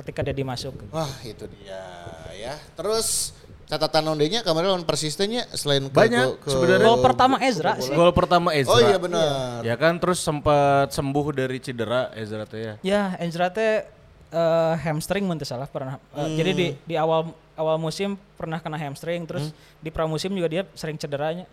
[0.00, 0.72] Ketika dia dimasuk.
[0.88, 1.84] Wah itu dia
[2.32, 2.56] ya.
[2.80, 3.36] Terus
[3.74, 6.86] catatan ondenya kemarin lawan Persistennya selain ke, Banyak, ke- sebenarnya.
[6.86, 7.90] Gol pertama Ezra sih.
[7.90, 8.70] Gol pertama Ezra.
[8.70, 9.66] Oh iya benar.
[9.66, 12.74] Ya kan terus sempat sembuh dari cedera Ezra teh ya.
[12.80, 13.82] Ya, Ezra teh
[14.30, 15.98] eh, hamstring mun salah pernah.
[16.14, 20.62] Eh, Jadi di di awal awal musim pernah kena hamstring terus di pramusim juga dia
[20.74, 21.46] sering cederanya.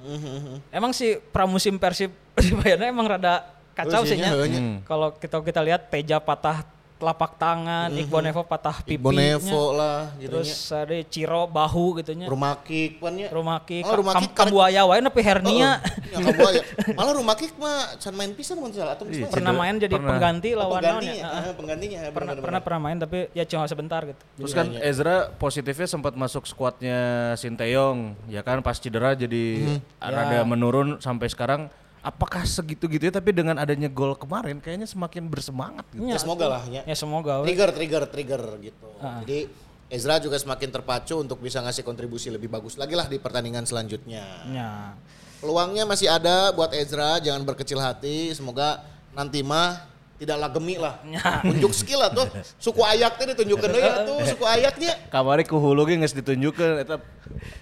[0.70, 4.82] Emang sih pramusim Persib di Bayana emang rada kacau Oh, sih heunya.
[4.86, 6.62] Kalau kita kita lihat Teja patah
[7.02, 8.96] telapak tangan, Iqbal Nevo patah pipi.
[8.96, 12.30] Bonevo lah gitu Terus ada Ciro bahu gitu nya.
[12.30, 13.28] Rumah kick pan nya.
[13.28, 15.82] Rumah kick, Oh, rumah kam, kambuaya wae nepi hernia.
[16.08, 16.62] Ya, kamu aja.
[16.94, 19.26] Malah rumah kick mah can main pisan mun salah atau main?
[19.26, 20.10] pernah main jadi Pernah.
[20.14, 21.42] pengganti Oh, lawan penggantinya, naon ya.
[21.42, 21.98] ah, penggantinya.
[21.98, 22.44] ya, Pernah benar-benar.
[22.46, 24.22] pernah pernah main tapi ya cuma sebentar gitu.
[24.38, 27.00] Terus kan Ezra positifnya sempat masuk skuadnya
[27.34, 31.72] Sinteyong, ya kan pas cedera jadi rada menurun sampai sekarang.
[32.02, 33.14] Apakah segitu gitu ya?
[33.14, 36.10] Tapi dengan adanya gol kemarin, kayaknya semakin bersemangat gitu.
[36.10, 36.82] Ya, semoga lah ya.
[36.82, 37.46] Ya semoga.
[37.46, 38.90] Trigger, trigger, trigger gitu.
[38.98, 39.22] Ah.
[39.22, 39.46] Jadi
[39.92, 44.24] Ezra juga semakin terpacu untuk bisa ngasih kontribusi lebih bagus lagi lah di pertandingan selanjutnya.
[44.50, 44.98] Ya.
[45.44, 48.32] Peluangnya masih ada buat Ezra, jangan berkecil hati.
[48.32, 49.91] Semoga nanti mah
[50.22, 50.96] tidaklah gemi lah.
[51.12, 51.44] Ya.
[51.44, 52.24] Tunjuk skill lah tuh.
[52.56, 54.94] Suku ayaknya ditunjukkan deui tuh, suku ayaknya.
[55.12, 57.04] Kamari ku hulu ge geus ditunjukkeun eta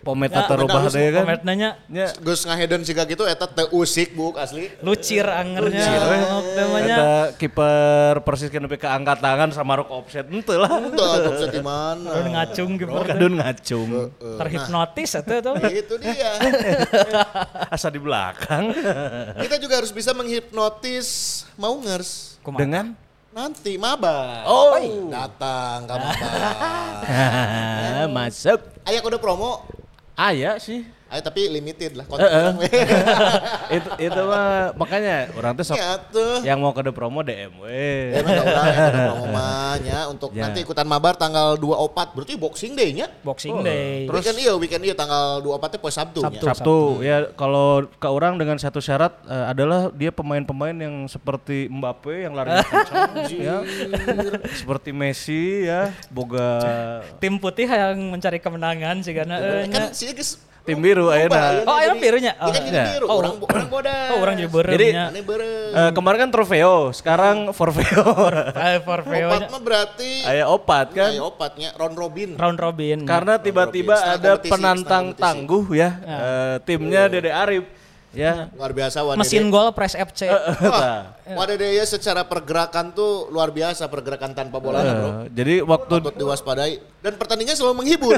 [0.06, 1.24] pomet Ya, terubah deui kan.
[1.26, 4.70] Komet nanya Nya Geus ngahedon siga gitu eta teu usik buk asli.
[4.86, 5.88] lucir angernya.
[6.30, 6.96] Oh, namanya.
[7.00, 7.10] Eta
[7.42, 10.70] kiper Persis kan ke angkat tangan sama rok offset henteu lah.
[10.70, 12.10] Tuh bisa di mana.
[12.12, 13.04] Kadun ngacung kiper.
[13.08, 13.90] Kadun ngacung.
[14.20, 15.54] Terhipnotis itu tuh.
[15.74, 16.32] Itu dia.
[17.74, 18.78] Asa di belakang.
[19.42, 22.29] Kita juga harus bisa menghipnotis maungers.
[22.44, 22.62] Kumaha?
[22.62, 22.86] Dengan
[23.30, 24.42] Nanti maba.
[24.50, 24.74] Oh.
[25.08, 26.30] Datang ke maba.
[28.18, 28.58] masuk.
[28.90, 29.70] Ayah kode promo.
[30.18, 30.82] Aya sih.
[31.10, 32.06] Ayo tapi limited lah.
[32.06, 32.30] Konten.
[33.76, 36.46] itu itu mah makanya orang tuh sok Ya tuh.
[36.46, 38.14] yang mau kode promo DM we.
[38.14, 39.38] Ya enggak udah ya kode promo
[39.86, 40.46] nya untuk Ya.
[40.46, 43.10] nanti ikutan mabar tanggal 24 berarti boxing day nya.
[43.20, 44.06] Boxing Oh, Day.
[44.06, 46.30] terus- weekend iya weekend iya tanggal 24 teh poe Sabtu nya.
[46.30, 46.46] Sabtu.
[46.46, 52.22] Sabtu ya kalau ke orang dengan satu syarat eh, adalah dia pemain-pemain yang seperti Mbappe
[52.22, 53.66] yang lari kencang ya.
[54.52, 56.62] Seperti Messi ya, boga
[57.18, 59.92] Tim putih yang mencari kemenangan sih karena eh, Kan nya.
[59.92, 60.14] sih.
[60.66, 61.64] Tim biru ayeuna.
[61.66, 62.34] Oh, birunya?
[62.36, 62.86] Iya kan Oh, jadi ya.
[62.96, 63.06] biru.
[63.08, 63.18] Oh.
[63.20, 64.10] Orang orang bodas.
[64.12, 64.88] Oh, orang jadi berem Jadi.
[65.70, 68.06] Eh, kemarin kan trofeo, sekarang forfeo.
[68.60, 71.10] Eh, for Opat mah berarti Aya opat kan.
[71.16, 72.30] Ayo opatnya round robin.
[72.36, 73.00] round robin.
[73.08, 77.79] Karena tiba-tiba ada penantang tangguh ya, eh, timnya Dede Arif
[78.12, 78.50] ya.
[78.54, 79.22] Luar biasa Wadede.
[79.22, 80.30] mesin gol press FC.
[80.64, 84.90] Wah, Wadede ya secara pergerakan tuh luar biasa pergerakan tanpa bola bro.
[84.90, 88.16] Eh, jadi waktu Patut diwaspadai dan pertandingan selalu menghibur.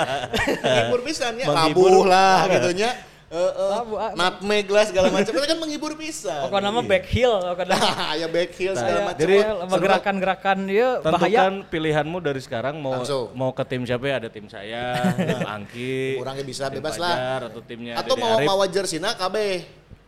[0.64, 1.88] menghibur pisan ya, Menghibur.
[1.88, 2.90] abuh lah gitunya.
[3.32, 4.12] Abuh, ah.
[4.12, 6.44] nutmeg lah segala macam itu kan menghibur pisan.
[6.44, 7.32] Pokoknya nama back heel,
[8.20, 9.20] ya back heel segala macam.
[9.24, 9.36] jadi
[9.72, 11.16] gerakan-gerakan dia bahaya.
[11.16, 13.32] tentukan pilihanmu dari sekarang mau Langsung.
[13.32, 17.48] mau ke tim siapa ya ada tim saya, tim Angki, Orangnya bisa tim bebas Fajar,
[17.48, 18.48] atau timnya Atau mau Arif.
[18.52, 19.36] mawa jersina KB.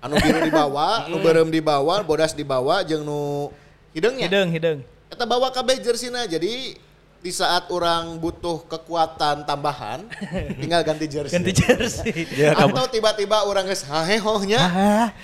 [0.04, 3.48] Anu biru di bawah, nu berem di bawah, bodas di bawah jeung nu
[3.96, 4.28] hidungnya.
[4.28, 4.78] Hidung, hidung.
[5.08, 6.76] Kita bawa KB jersina jadi
[7.24, 10.04] di saat orang butuh kekuatan tambahan,
[10.60, 11.32] tinggal ganti jersey.
[11.32, 12.28] Ganti jersey.
[12.36, 14.60] Ya, kamu- Atau tiba-tiba orang geus hahehohnya,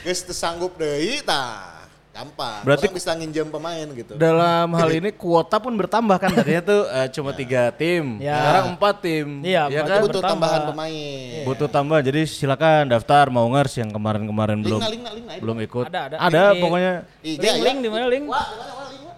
[0.00, 1.76] geus teu sanggup deui tah.
[2.10, 2.66] Gampang.
[2.66, 4.18] Berarti- orang bisa nginjem pemain gitu.
[4.18, 8.34] dalam hal ini kuota pun bertambah kan tadinya tuh eh, cuma tiga tim, Ya.
[8.34, 10.00] sekarang empat tim, Iya, ya kan?
[10.02, 10.26] butuh bertambah.
[10.26, 11.44] tambahan pemain.
[11.46, 15.34] Butuh tambah, jadi silakan daftar mau ngers yang kemarin-kemarin Link belum link link na.
[15.38, 15.84] belum ikut.
[15.86, 16.16] Ada, ada.
[16.18, 17.62] Ada pokoknya IG Link, ya.
[17.62, 18.24] link di mana link?
[18.26, 18.46] Wah,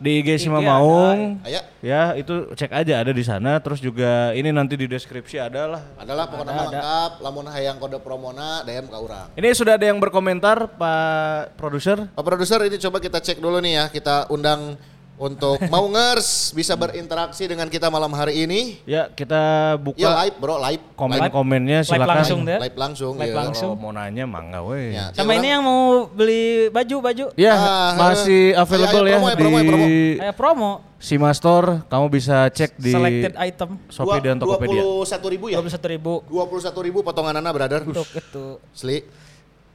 [0.03, 1.39] di IG Sima IG Maung.
[1.47, 3.59] Aya, Ya itu cek aja ada di sana.
[3.59, 5.83] Terus juga ini nanti di deskripsi ada lah.
[5.99, 9.29] adalah pokoknya mah lengkap, lamun hayang kode promona DM ka urang.
[9.35, 12.07] Ini sudah ada yang berkomentar Pak Produser.
[12.15, 14.79] Pak produser ini coba kita cek dulu nih ya, kita undang
[15.15, 18.81] untuk Maungers bisa berinteraksi dengan kita malam hari ini.
[18.83, 20.83] Ya kita Ya buka live bro, live.
[20.93, 22.17] komen-komennya Live silakan.
[22.17, 22.59] langsung deh.
[22.59, 23.13] Live langsung.
[23.15, 23.39] Live ya.
[23.39, 23.73] langsung.
[23.73, 24.93] Kalau mau nanya mangga weh.
[24.93, 27.31] Ya, Sama ini yang mau beli baju-baju.
[27.35, 29.85] Ya Ah, masih available Ayo, ayo, ya promo, ya, promo, ya, promo.
[29.85, 30.71] di Kayak promo.
[30.99, 31.83] Sima Store.
[31.87, 33.71] Kamu bisa cek di Selected item.
[33.89, 34.83] Shopee dan Tokopedia.
[34.83, 35.59] 21 ribu ya?
[35.59, 37.81] 21 ribu 21 ribu potongan anak brother.
[37.83, 38.45] untuk itu.
[38.71, 39.03] Asli.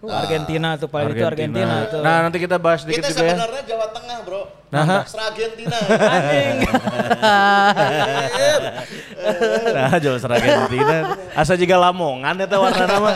[0.07, 2.01] Argentina tuh paling itu Argentina tuh.
[2.01, 3.35] Nah nanti kita bahas sedikit Kita juga ya.
[3.35, 4.41] sebenarnya Jawa Tengah bro.
[4.67, 5.07] Nah.
[5.07, 5.77] Argentina.
[5.79, 6.55] Anjing.
[9.71, 10.97] Nah jual Argentina.
[11.31, 13.11] Asa juga lamongan eta warna nama.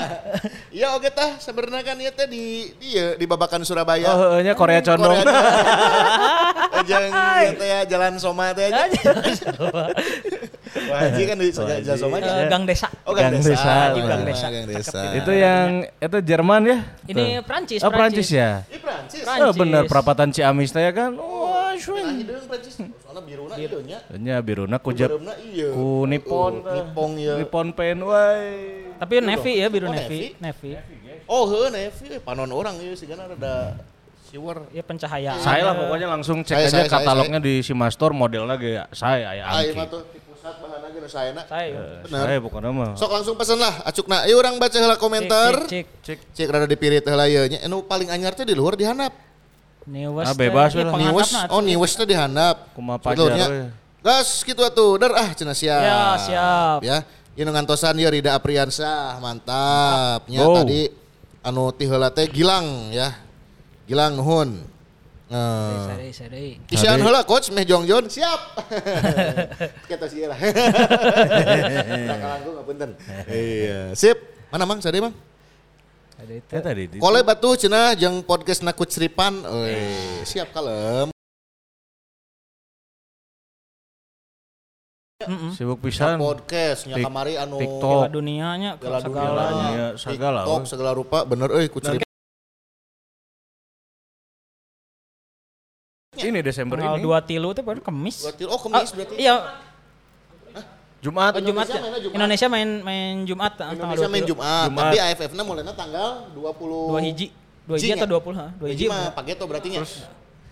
[0.71, 4.07] Iya oke tah sebenarnya kan ieu teh di dia di babakan Surabaya.
[4.15, 5.19] Oh nya Korea condong.
[5.19, 8.87] Korea Jeung ieu teh ya jalan Soma teh aja.
[10.71, 11.93] Wah, Haji kan di Eh, aja.
[12.47, 12.87] Gang Desa.
[13.03, 13.51] Oh, Gang Gang Desa.
[13.51, 13.73] Desa.
[13.91, 14.47] Gang Gang Desa.
[14.47, 15.01] Gang Desa.
[15.13, 16.77] Itu yang itu Jerman ya?
[17.05, 17.43] Ini Tuh.
[17.43, 18.29] Prancis, Oh Prancis Prancis.
[18.31, 18.49] ya?
[18.65, 19.21] Ini Prancis.
[19.21, 19.43] Prancis.
[19.43, 21.11] Oh bener perapatan Ciamis teh ya kan.
[21.13, 22.07] Wah, Nah, syuing.
[22.19, 22.75] hideung Prancis.
[22.77, 23.99] Soalnya biruna ieu nya.
[24.13, 25.67] Nya biruna kujab Biruna iya.
[25.71, 26.71] ku Nippon teh.
[26.77, 27.35] Nippon ieu.
[27.35, 28.51] Nippon pen wai.
[28.95, 30.35] Tapi navy ya, biru Oh, navy.
[30.37, 30.71] Navy.
[31.27, 33.75] Oh, heuh Nevi panon orang ieu sigana rada
[34.23, 34.63] siwer.
[34.71, 35.39] Ya pencahayaan.
[35.39, 39.75] Saya lah pokoknya langsung cek aja katalognya di Simastore modelnya ge saya Angki.
[39.75, 40.03] mah tuh
[40.41, 41.41] pusat bahan aja nu saena.
[41.45, 42.01] Saya.
[42.01, 42.25] Bener.
[42.25, 42.85] Saya bukan nama.
[42.97, 44.25] Sok langsung pesen lah, acukna.
[44.25, 45.69] Ayo orang baca heula komentar.
[45.69, 47.61] Cik, cik, Cek rada dipirit heula ieu nya.
[47.61, 49.13] Anu paling anyar teh di luar dihandap.
[49.85, 50.25] Niwes.
[50.25, 50.81] Ah, bebas teh.
[50.81, 50.97] we lah.
[50.97, 52.73] Iya, nah, oh niwes teh dihandap.
[52.73, 53.69] Kumaha pajar.
[54.01, 55.77] Gas gitu atuh, dar ah cenah siap.
[55.85, 56.79] Ya, siap.
[56.81, 56.97] Ya,
[57.37, 60.25] ieu ngantosan ieu Rida Apriansah, mantap.
[60.25, 60.89] Nya tadi
[61.45, 63.13] anu ti heula teh Gilang ya.
[63.85, 64.57] Gilang nuhun.
[65.31, 66.49] Eh, Sadai, sadai.
[66.67, 68.51] Isian heula coach meh jongjon siap.
[69.89, 70.35] Kita sih lah.
[72.19, 72.99] Kalangkung ngapunten.
[73.31, 74.19] Iya, sip.
[74.51, 74.83] Mana Mang?
[74.83, 75.15] Sade Mang?
[76.19, 76.51] Sadai itu.
[76.51, 76.99] Ya tadi.
[76.99, 79.39] Kole batu cenah jeung podcast nakut seripan.
[79.47, 81.07] Euy, siap kalem.
[85.55, 86.19] Sibuk pisan.
[86.19, 88.03] podcast nya kamari anu TikTok.
[88.03, 89.05] Piala dunianya, segalanya.
[89.07, 90.67] dunia, segala, TikTok oh.
[90.67, 91.79] segala rupa bener euy ku
[96.23, 97.03] Ini Desember Tanggal ini.
[97.03, 98.17] dua tilu itu baru kemis.
[98.21, 99.13] Berarti oh kemis Ah, berarti.
[99.17, 99.35] Iya,
[101.01, 101.33] Jumat.
[101.33, 101.65] oh, Jumat.
[101.65, 101.81] Indonesia ya?
[101.81, 102.15] mainnya Jumat.
[102.15, 104.29] Indonesia main main Jumat tanggal Indonesia main 23.
[104.29, 104.83] Jumat, Jumat.
[104.83, 107.27] tapi AFF-nya mulainya tanggal 20 Dua hiji.
[107.61, 108.21] Dua hiji Hiji atau nya?
[108.21, 108.47] 20, ha?
[108.53, 108.85] Dua Hiji hiji.
[108.87, 109.81] mah Pageto berarti nya.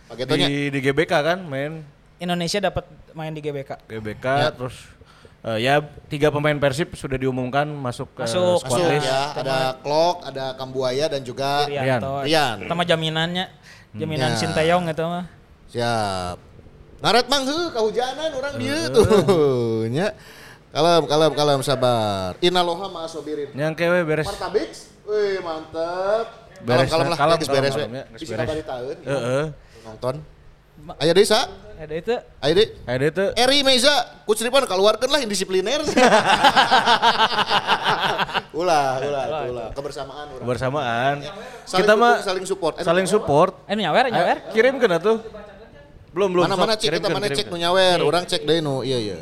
[0.08, 0.47] Pagetonya.
[0.47, 1.86] Di, di GBK kan main
[2.17, 3.71] Indonesia dapat main di GBK.
[3.88, 4.49] GBK Ya.
[4.49, 4.75] terus
[5.39, 5.73] eh, ya
[6.10, 8.58] tiga pemain Persib sudah diumumkan masuk ke Masuk.
[8.60, 9.05] squad Masuk list.
[9.05, 12.25] ya, ada Klok, ada Kambuaya dan juga Rianto.
[12.25, 12.58] Rian.
[12.65, 13.45] Sama jaminannya.
[13.91, 14.38] Jaminan Ya.
[14.39, 15.25] Sinteyong itu mah.
[15.69, 16.38] Siap.
[16.99, 19.05] Ngaret mang heuh kahujanan orang dia tuh
[19.93, 20.12] nya.
[20.69, 22.38] Kalem, kalem, kalem sabar.
[22.45, 23.49] Inaloha ma sobirin.
[23.58, 24.29] Yang kewe beres.
[24.29, 26.25] Martabix, wih mantep.
[26.62, 27.86] Beres, kalem, kalem lah, kalem, beres we.
[28.17, 28.49] Bisa beres.
[28.65, 28.93] kabari.
[29.01, 29.45] Heeh.
[29.86, 30.15] Nonton.
[30.97, 31.49] Aya deui sa?
[31.79, 32.67] Ada itu Aya deui.
[32.88, 33.95] Ada itu Eri Meza,
[34.27, 35.82] coach Ripan keluarkan lah indisipliner.
[38.60, 39.67] ulah, ulah, ulah.
[39.73, 40.45] Kebersamaan urang.
[40.45, 41.15] bersamaan.
[41.65, 42.73] Saling Kita mah saling support.
[42.82, 43.53] Saling support.
[43.65, 44.38] Eh nyawer, nyawer.
[44.53, 45.17] Kirim ke tuh.
[46.13, 46.43] Belum belum.
[46.50, 48.82] Mana mana sok, cek kita mana cek nu nyawer, orang cek deui nu.
[48.82, 49.17] Iya iya.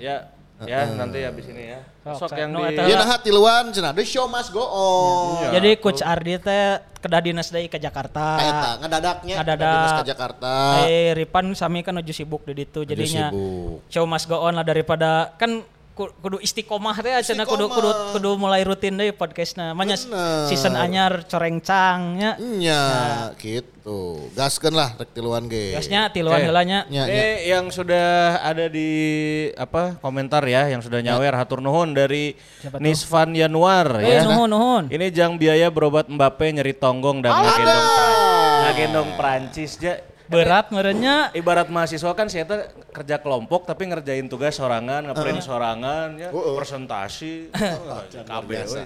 [0.00, 0.16] Ya,
[0.64, 1.80] ya nanti habis ini ya.
[2.16, 2.82] Sok, yang no, di eta.
[2.88, 5.46] Iya nah tiluan cenah, the show must go on.
[5.46, 5.48] Iya.
[5.60, 8.36] Jadi coach Ardi teh kedah dinas deui ke Jakarta.
[8.36, 9.72] Kaeta ngedadaknya Ngadadak.
[9.72, 10.52] dinas ke Jakarta.
[10.88, 13.86] Eh Ripan sami kan nuju sibuk di ditu jadinya sibuk.
[13.88, 18.64] show must go on lah daripada kan kudu istiqomah teh cenah kudu kudu kudu mulai
[18.64, 19.76] rutin deui podcastna.
[19.76, 20.48] Manya Bener.
[20.48, 22.40] season anyar coreng cangnya.
[22.40, 22.82] Nya
[23.36, 24.30] gitu.
[24.32, 25.76] Gaskeun lah rek tiluan ge.
[25.76, 26.88] Gasnya tiluan heula nya.
[26.88, 28.88] Eh, yang sudah ada di
[29.54, 32.32] apa komentar ya, yang sudah nyawer hatur nuhun dari?
[32.80, 34.24] Nisvan Yanuar Eh ya.
[34.24, 34.84] nuhun nuhun.
[34.88, 38.20] Ini jang biaya berobat Mbappe nyeri tonggong dan ngagendong Prancis.
[38.60, 39.94] Ngagendong Prancis ja.
[40.30, 41.34] Berat merenya.
[41.34, 42.46] Ibarat mahasiswa kan saya
[42.88, 46.54] kerja kelompok tapi ngerjain tugas sorangan, ngeprint sorangan ya, Uh-uh.
[46.54, 47.50] presentasi.
[48.30, 48.82] Kabeh we.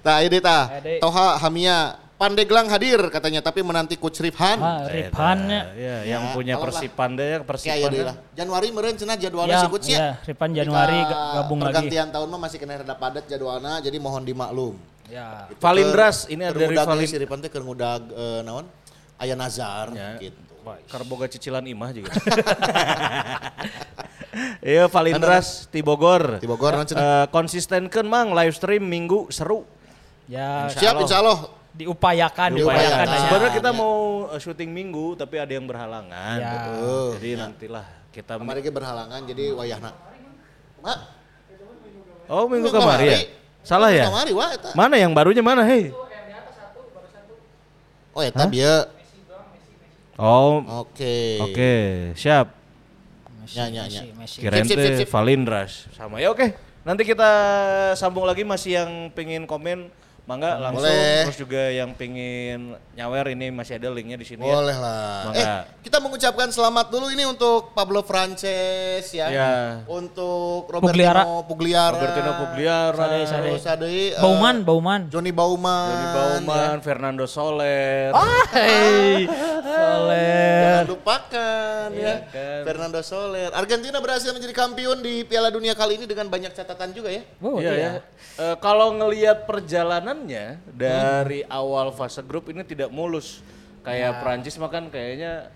[0.00, 0.70] Tah ini tah.
[0.72, 0.98] Ade.
[0.98, 1.78] Toha Hamia
[2.14, 4.58] Pandeglang hadir katanya tapi menanti coach Rifhan.
[4.58, 5.70] Ah, Ripannya.
[5.74, 6.74] Ya, yang Ya, punya kalau lah.
[6.74, 8.04] Persipan deh, Kayak Persipan deui deh.
[8.04, 8.16] lah.
[8.34, 9.94] Januari meureun cenah jadwalnya Ya, si coach nya.
[9.96, 11.70] ya, Ripan Januari ga- gabung lagi.
[11.70, 14.74] Pergantian tahun mah masih kena rada padat jadwalnya jadi mohon dimaklum.
[15.06, 15.46] Ya.
[15.56, 18.66] Valindras, ini ada dari ngudag Valin- Si Rifhan teh keur ngudag eh, naon?
[19.18, 20.16] Aya Nazar Ya.
[20.22, 20.38] gitu.
[20.86, 22.12] Karboga cicilan imah juga.
[24.60, 26.38] Iya Valindras di Bogor.
[26.38, 27.00] Di Bogor cenah?
[27.00, 29.64] Eh, konsistenkeun mang live stream minggu seru.
[30.28, 31.48] Ya Siap insyaallah.
[31.72, 32.58] diupayakan, Diupayakan.
[32.58, 33.06] diupayakan.
[33.08, 33.18] Nah.
[33.24, 33.94] Sebenarnya kita mau
[34.28, 36.36] eh, syuting minggu tapi ada yang berhalangan.
[36.36, 36.50] Ya.
[36.52, 37.06] Betul.
[37.18, 39.90] Jadi nantilah kita Kemarin ge berhalangan jadi wayahna.
[40.78, 40.98] Mak,
[42.28, 43.18] Oh minggu Minggu kemarin ya?
[43.24, 43.64] kemari.
[43.64, 44.04] Salah ya?
[44.06, 44.70] Kamari wah eta.
[44.76, 45.88] Mana yang barunya mana hei?
[48.12, 48.84] Oh eta bieu.
[50.18, 51.38] Oh Oke.
[51.38, 51.72] oke
[52.18, 52.50] siap.
[53.48, 54.38] Messi, Messi.
[54.42, 55.08] Kirain Sip, sip, sip, teh sip.
[55.08, 56.52] Valindras sama ya oke.
[56.82, 57.30] Nanti kita
[57.94, 59.88] sambung lagi masih yang pengen komen
[60.28, 61.24] mangga langsung Boleh.
[61.24, 64.84] terus juga yang pengen nyawer ini masih ada linknya di sini Boleh ya.
[64.84, 65.16] lah.
[65.24, 65.40] Mangga.
[65.40, 69.32] Eh, kita mengucapkan selamat dulu ini untuk Pablo Frances ya.
[69.32, 69.52] Ya.
[69.88, 71.24] Untuk Pugliara.
[71.24, 71.94] Robertino Pugliara.
[71.96, 73.80] Robertino Pugliara, Sade, sade.
[73.80, 75.00] Ada eh, Bauman, Bauman.
[75.08, 75.88] Johnny Bauman.
[75.96, 78.12] Johnny Bauman, Fernando Soler.
[78.12, 80.80] Hai, Jangan Soler.
[80.92, 82.28] lupakan ya.
[82.28, 82.60] kan.
[82.68, 83.48] Fernando Soler.
[83.56, 87.24] Argentina berhasil menjadi kampion di Piala Dunia kali ini dengan banyak catatan juga ya.
[87.40, 87.90] Oh, iya ya.
[88.36, 89.48] Eh, kalau ngelihat
[90.18, 93.40] perjalanannya dari awal fase grup ini tidak mulus.
[93.86, 95.48] Kayak Prancis mah kan kayaknya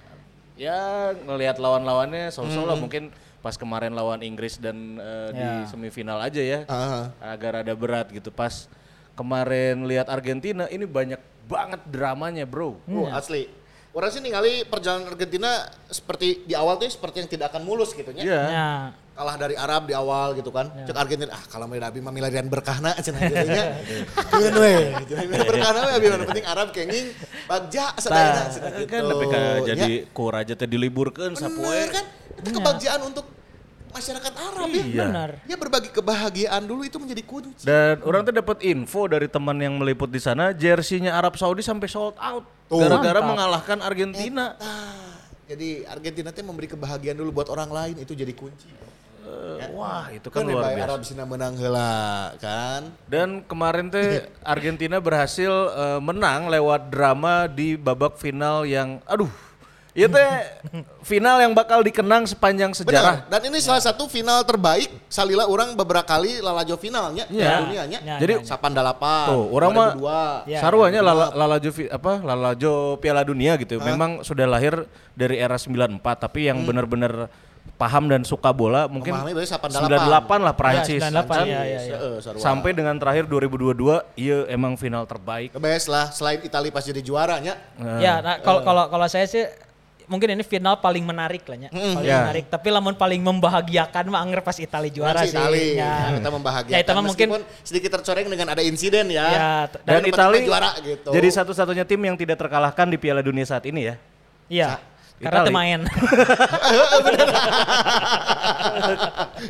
[0.54, 3.10] ya ngelihat lawan-lawannya so-so lah mungkin
[3.42, 4.96] pas kemarin lawan Inggris dan
[5.34, 5.66] di Ya.
[5.66, 6.60] semifinal aja ya.
[6.70, 7.10] Ah.
[7.20, 8.30] Agak rada berat gitu.
[8.30, 8.70] Pas
[9.18, 11.18] kemarin lihat Argentina ini banyak
[11.50, 12.78] banget dramanya, Bro.
[12.88, 13.50] Oh, asli.
[13.92, 18.08] Orang sih ningali perjalanan Argentina seperti di awal tuh seperti yang tidak akan mulus gitu
[18.16, 18.24] ya.
[18.24, 18.42] Iya.
[18.48, 18.70] Ya.
[19.12, 20.72] Kalah dari Arab di awal gitu kan.
[20.82, 23.64] Cek Argentina, ah kalau dari Abi mah milarian berkahna cenah jadinya.
[24.30, 24.74] Keun we.
[25.04, 27.06] Jadi milarian berkahna we abi mana penting Arab kenging
[27.44, 28.88] bagja sadayana cenah gitu.
[28.88, 31.82] kan tapi ka jadi Ya, kur aja teh diliburkeun sapoe.
[31.88, 32.04] kan?
[32.34, 33.26] Itu kebahagiaan untuk
[33.90, 34.82] masyarakat Arab ya.
[34.82, 35.04] Iya.
[35.04, 35.30] Benar.
[35.44, 37.62] Dia berbagi kebahagiaan dulu itu menjadi kunci.
[37.62, 41.86] Dan orang tuh dapat info dari teman yang meliput di sana, jersinya Arab Saudi sampai
[41.86, 42.80] sold out Tuh.
[42.80, 43.28] gara-gara Mantap.
[43.28, 44.56] mengalahkan Argentina.
[44.56, 48.64] Ah, jadi Argentina teh memberi kebahagiaan dulu buat orang lain itu jadi kunci.
[49.32, 50.86] Eh, wah, itu kan Kan luar ya, biasa.
[50.92, 52.92] Arab sina menang heula kan.
[53.08, 59.30] Dan kemarin teh Argentina berhasil eh, menang lewat drama di babak final yang aduh,
[59.92, 60.30] itu teh
[61.10, 63.28] final yang bakal dikenang sepanjang sejarah.
[63.28, 63.32] Benar.
[63.32, 67.44] Dan ini salah satu final terbaik salila orang beberapa kali lalajo finalnya Iya.
[67.44, 67.98] Piala dunianya.
[68.00, 68.48] Ya, Jadi ya, ya.
[68.48, 69.26] Sapan dalapan.
[69.28, 70.52] Tuh, orang mah 2002.
[70.52, 70.58] Ya.
[70.64, 73.76] Saruannya lala, lalajo apa lalajo Piala Dunia gitu.
[73.80, 77.28] Memang sudah lahir dari era 94 tapi yang benar-benar
[77.82, 80.38] paham dan suka bola mungkin Memahami berarti 88.
[80.38, 81.02] 98 lah Prancis.
[81.02, 81.98] Ya, 98 ya, ya, ya.
[82.38, 85.50] Sampai dengan terakhir 2022, iya emang final terbaik.
[85.50, 87.58] The best lah selain Italia pas jadi juaranya.
[87.98, 89.42] Ya, nah, kalau kalau kalau saya sih
[90.04, 91.70] mungkin ini final paling menarik lah ya.
[91.72, 92.18] Paling Ya.
[92.22, 95.32] menarik, tapi lamun paling membahagiakan mah anger pas Italia juara sih.
[95.32, 95.74] Itali.
[95.74, 95.88] Ya.
[95.88, 96.74] Nah, kita membahagiakan.
[96.74, 99.26] Ya, itu mah mungkin- Meskipun sedikit tercoreng dengan ada insiden ya.
[99.26, 99.50] Ya,
[99.82, 101.10] Dan Italia tempat juara gitu.
[101.10, 103.94] jadi satu-satunya tim yang tidak terkalahkan di Piala Dunia saat ini ya.
[104.46, 104.91] Iya.
[105.22, 105.54] Karena Itali.
[105.54, 105.80] main.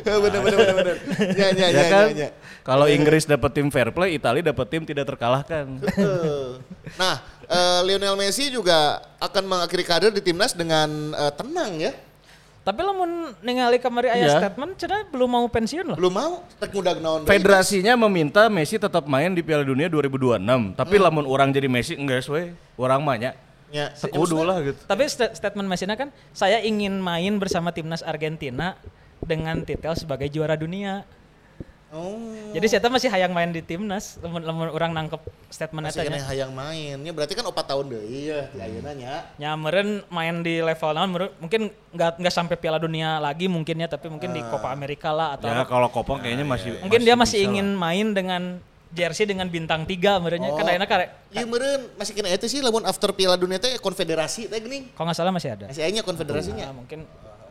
[0.03, 0.95] bener bener bener bener.
[1.33, 2.07] Ya ya Ya ya kan?
[2.13, 2.19] ya.
[2.27, 2.29] ya.
[2.63, 5.67] Kalau Inggris dapat tim fair play, Italia dapat tim tidak terkalahkan.
[6.95, 11.93] Nah, eh, Lionel Messi juga akan mengakhiri karir di timnas dengan eh, tenang ya.
[12.63, 14.39] tapi lamun ningali kamari aya Iya.
[14.39, 15.97] statement cenah belum mau pensiun loh.
[15.99, 17.27] Belum mau tek naon.
[17.27, 22.23] Federasinya meminta Messi tetap main di Piala Dunia 2026, tapi lamun orang jadi Messi enggak
[22.31, 23.35] we, orang banyak.
[23.73, 24.77] Ya, Sekudu lah gitu.
[24.85, 28.77] Tapi sta- statement Messina kan saya ingin main bersama timnas Argentina
[29.17, 31.01] dengan titel sebagai juara dunia.
[31.93, 32.17] Oh.
[32.53, 35.21] Jadi saya masih hayang main di timnas, orang nangkep
[35.53, 36.25] statement Masih eta nya.
[36.25, 39.29] hayang mainnya berarti kan 4 tahun deh iya di ayeuna nya.
[39.37, 43.77] Ya meureun main di level naon meureun mungkin nggak nggak sampai Piala Dunia lagi mungkin
[43.77, 47.13] ya, tapi mungkin di Copa America lah atau Ya kalau Kopong kayaknya masih mungkin dia
[47.13, 48.57] masih ingin main dengan
[48.93, 52.85] jersey dengan bintang tiga meureunnya kan ayeuna kare Iya meureun masih kena itu sih lamun
[52.85, 54.93] after Piala Dunia teh konfederasi teh geuning.
[54.93, 55.65] kalau nggak salah masih ada.
[55.67, 56.69] Masih nya konfederasinya.
[56.69, 56.99] Nah, mungkin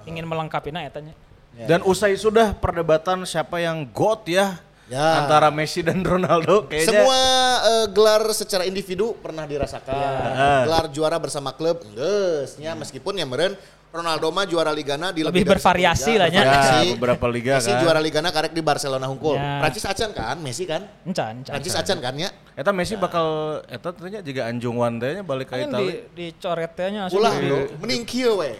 [0.06, 1.12] ingin melengkapinya etanya.
[1.58, 1.66] lah.
[1.68, 4.56] Dan usai sudah perdebatan siapa yang GOAT ya,
[4.90, 5.24] Ya.
[5.24, 7.20] antara Messi dan Ronaldo kayaknya Semua
[7.64, 9.94] eh, gelar secara individu pernah dirasakan.
[9.94, 10.68] Iya.
[10.68, 13.56] Gelar juara bersama klub geus nya meskipun ya meureun
[13.92, 16.40] Ronaldo mah juara Ligana di Lebih bervariasi lah nya.
[16.40, 16.76] Bervariasi.
[16.82, 17.80] Ya, beberapa liga Messi kan.
[17.84, 19.36] juara Ligana karek di Barcelona hungkul.
[19.36, 19.60] Ya.
[19.60, 20.88] Prancis acan kan, Messi kan?
[21.04, 21.52] Encan, encan.
[21.52, 22.32] Prancis acan kan ya?
[22.56, 23.26] Eta Messi bakal
[23.68, 25.94] eta tentunya juga anjung wan teh nya balik ke di Italia.
[26.10, 28.56] dicoret teh nya Ulah bro, mending kieu we.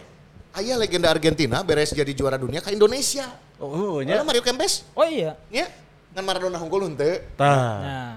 [0.52, 3.24] Aya legenda Argentina beres jadi juara dunia ke Indonesia.
[3.56, 4.20] Oh, Ya.
[4.20, 4.28] nya.
[4.28, 5.32] Mario Kempes, Oh iya.
[5.48, 5.64] ya.
[6.12, 7.24] Ngan Maradona hungkul henteu.
[7.40, 7.56] Tah.
[7.80, 8.12] Nah,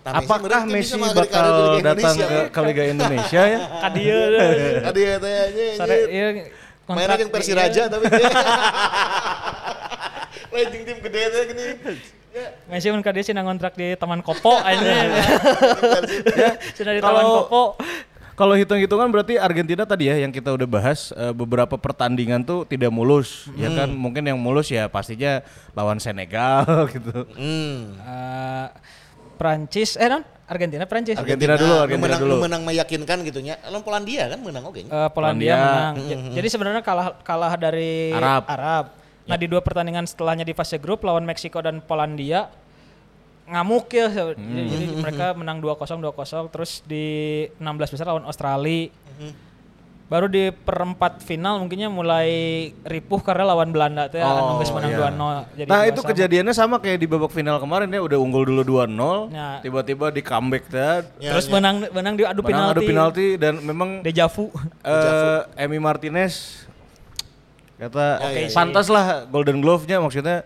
[0.00, 1.46] Tah Apakah Messi bakal
[1.80, 3.58] datang ke, ke Liga Indonesia ya?
[3.82, 4.20] kadieu
[4.82, 5.34] Tadi ya teh
[5.74, 6.28] Sare ieu
[6.88, 8.08] Mainnya yang Persiraja tapi
[10.48, 11.66] lain tim gede teh gini.
[12.28, 14.80] Ya, Messi mun kadieu cenah ngontrak di Taman Kopo aja.
[16.72, 17.62] Cenah di Taman Kalau- Kopo.
[18.38, 22.86] Kalau hitung-hitungan berarti Argentina tadi ya yang kita udah bahas eh, beberapa pertandingan tuh tidak
[22.94, 25.42] mulus ya kan mungkin yang mulus ya pastinya
[25.74, 26.62] lawan Senegal
[26.94, 27.26] gitu.
[27.34, 27.98] Hmm.
[27.98, 28.66] Eh,
[29.38, 31.14] Prancis eh non Argentina Prancis.
[31.14, 32.34] Argentina dulu, Argentina menang, dulu.
[32.40, 33.60] menang meyakinkan gitu nya.
[33.62, 34.80] Lawan Polandia kan menang oke.
[34.80, 35.54] Eh, Polandia Polandia.
[35.54, 35.94] menang.
[36.02, 38.84] Ja- Jadi sebenarnya kalah kalah dari Arab.
[39.24, 42.48] Nah di dua pertandingan setelahnya di fase grup lawan Meksiko dan Polandia
[43.44, 44.08] ngamuk ya.
[44.08, 47.06] Jadi, jadi mereka menang 2-0 2-0 terus di
[47.54, 48.88] 16 besar lawan Australia.
[50.08, 52.28] Baru di perempat final mungkinnya mulai
[52.82, 55.08] ripuh karena lawan Belanda teh anu geus menang iya.
[55.44, 55.52] 2-0.
[55.54, 56.08] Jadi nah itu sama.
[56.08, 59.60] kejadiannya sama kayak di babak final kemarin ya udah unggul dulu 2-0 Ya.
[59.60, 62.72] tiba-tiba di comeback teh Ya, terus menang menang di adu menang penalti.
[62.74, 64.48] adu penalti dan memang Deja vu.
[64.80, 66.64] eh Emi Martinez
[67.76, 68.50] kata Ya, ya, ya.
[68.50, 70.40] pantas lah Golden Glove-nya maksudnya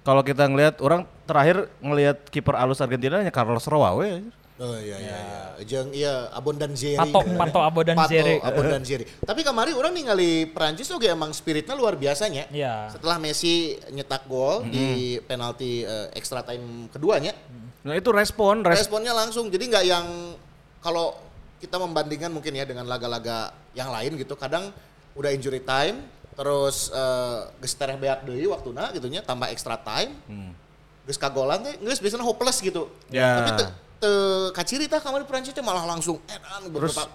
[0.00, 4.22] kalau kita ngelihat orang terakhir ngelihat kiper alus Argentina nya Carlos Roawe
[4.60, 5.42] Oh iya iya iya.
[5.64, 7.00] Jeung iya Abon dan Zeri.
[7.00, 8.44] Pato Pato Abo dan Pato, Zere.
[8.44, 9.08] Abon dan Zeri.
[9.08, 12.44] Tapi kemarin orang ningali Prancis oke emang spiritnya luar biasanya.
[12.52, 12.92] Iya.
[12.92, 17.32] Setelah Messi nyetak gol di penalti eh, extra time keduanya,
[17.80, 19.48] nah itu respon respon responnya langsung.
[19.48, 20.36] Jadi nggak yang
[20.84, 21.16] kalau
[21.56, 24.68] kita membandingkan mungkin ya dengan laga-laga yang lain gitu, kadang
[25.16, 26.04] udah injury time,
[26.36, 30.20] terus eh geus tereh beak deui waktuna gitu nya, tambah extra time.
[31.08, 32.92] Geus kagolan teh geus biasanya hopeless gitu.
[33.08, 33.40] Ya.
[33.40, 37.06] Tapi teu teu kaciri tah kamari Prancis teh malah langsung edan beberapa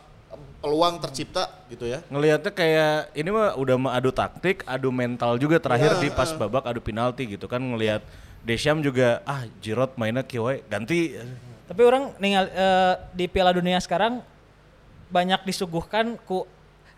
[0.61, 2.01] peluang tercipta gitu ya.
[2.09, 6.65] ngelihatnya kayak ini mah udah mah adu taktik, adu mental juga terakhir di pas babak
[6.65, 8.01] adu penalti gitu kan ngelihat
[8.45, 11.17] Deschamps juga ah Giroud mainnya kieu we, ganti
[11.65, 14.21] Tapi orang ningal eh, di Piala Dunia sekarang
[15.09, 16.45] banyak disuguhkan ku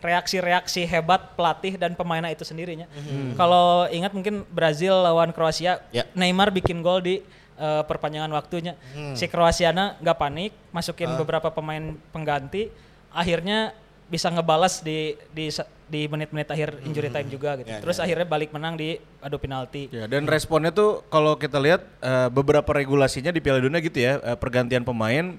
[0.04, 2.86] reaksi-reaksi hebat pelatih dan pemainnya itu sendirinya.
[3.34, 6.06] Kalau ingat mungkin Brazil lawan Kroasia, Ya.
[6.14, 7.16] Neymar bikin gol di
[7.58, 8.74] eh, perpanjangan waktunya.
[9.14, 12.70] Si Kroasiana nggak panik, masukin beberapa pemain pengganti,
[13.12, 13.74] akhirnya
[14.08, 15.52] bisa ngebalas di di
[15.88, 17.68] di menit-menit akhir injury time juga gitu.
[17.68, 19.92] Ya, Terus akhirnya balik menang di adu penalti.
[19.92, 24.20] Ya, dan responnya tuh kalau kita lihat eh, beberapa regulasinya di Piala Dunia gitu ya,
[24.24, 25.36] eh, pergantian pemain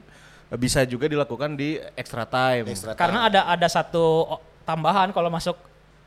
[0.57, 2.73] bisa juga dilakukan di extra time.
[2.73, 5.57] Extra Karena ada ada satu tambahan kalau masuk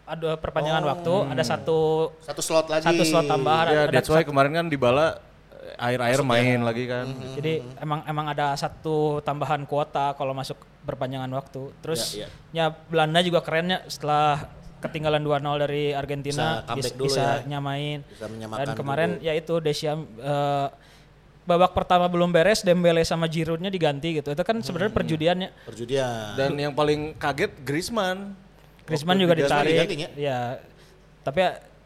[0.02, 2.84] ada perpanjangan waktu, ada satu Satu slot lagi.
[2.84, 3.66] satu slot tambahan.
[3.70, 5.14] Ya, ada that's why kemarin kan Dybala eh,
[5.76, 7.06] air-air main lagi kan.
[7.34, 11.72] Jadi emang emang ada satu tambahan kuota kalau masuk perpanjangan waktu.
[11.80, 14.50] Terus Ya, ya, Belanda juga kerennya setelah
[14.82, 17.36] ketinggalan 2-0 dari Argentina Bisa comeback bis- dulu bisa ya.
[17.48, 18.00] nyamain.
[18.04, 20.68] Bisa menyamakan Dan kemarin ya itu Desiam eh,
[21.42, 24.34] babak pertama belum beres Dembele sama Giroud-nya diganti gitu.
[24.34, 25.50] Itu kan sebenarnya perjudiannya.
[25.66, 26.34] Perjudian.
[26.34, 28.34] Dan yang paling kaget Griezmann.
[28.86, 29.76] Griezmann Waktu juga ditarik.
[29.90, 30.10] ya?
[30.18, 30.40] Ya.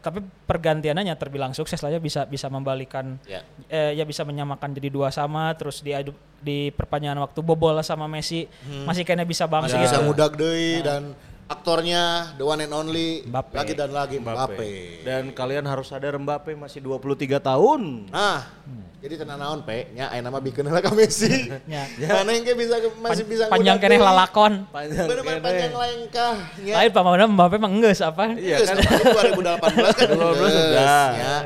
[0.06, 3.42] Tapi pergantiannya terbilang sukses lah ya bisa bisa membalikan Ya.
[3.66, 5.90] eh, ya bisa menyamakan jadi dua sama terus di
[6.38, 8.46] di perpanjangan waktu bobol sama Messi
[8.86, 9.86] masih kayaknya bisa banget Masih gitu.
[9.90, 11.02] bisa ngudag deui dan
[11.46, 13.54] aktornya the one and only Mbappe.
[13.54, 15.02] lagi dan lagi Mbappe.
[15.02, 18.10] Dan kalian harus sadar Mbappe masih 23 tahun.
[18.10, 18.50] Nah,
[18.98, 21.46] jadi tenang naon pe, nya aya nama bikin lah ka Messi.
[21.66, 21.86] Ya.
[22.12, 24.66] Mana yang kayak bisa masih bisa Panjang keneh lalakon.
[24.68, 25.46] Panjang Bener-bener kene.
[25.46, 26.34] panjang lengkah.
[26.58, 26.74] nya.
[26.76, 28.34] Lain pamana Mbappe mah geus apa?
[28.34, 28.76] Iya kan?
[28.82, 31.08] kemarin 2018 kan 2018 geus, sudah.
[31.14, 31.36] ya.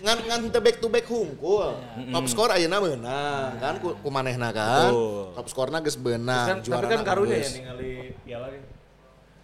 [0.00, 1.76] Ngan ngan teu back to back hungkul.
[2.08, 4.88] Top score ayeuna meunang kan ku, manehna kan.
[5.36, 7.92] Top score-na geus beunang, Kan, tapi kan juarana karunya ya ningali
[8.24, 8.48] piala.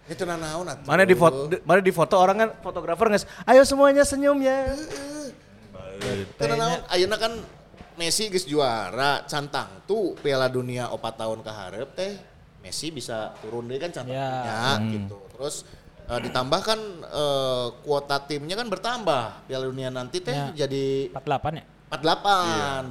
[0.07, 0.87] Itu na naon atuh.
[0.87, 4.71] Mana di foto, mana di foto orang kan fotografer nges, ayo semuanya senyum ya.
[6.37, 7.33] Karena naon ayeuna kan
[7.97, 12.13] Messi geus juara cantang tuh Piala Dunia opat tahun ke hareup teh
[12.61, 15.17] Messi bisa turun deh kan cantangnya gitu.
[15.33, 15.65] Terus
[16.05, 16.79] eh, ditambah kan
[17.09, 20.53] eh, kuota timnya kan bertambah Piala Dunia nanti teh Ya.
[20.53, 21.65] jadi 48 ya?
[21.89, 21.97] 48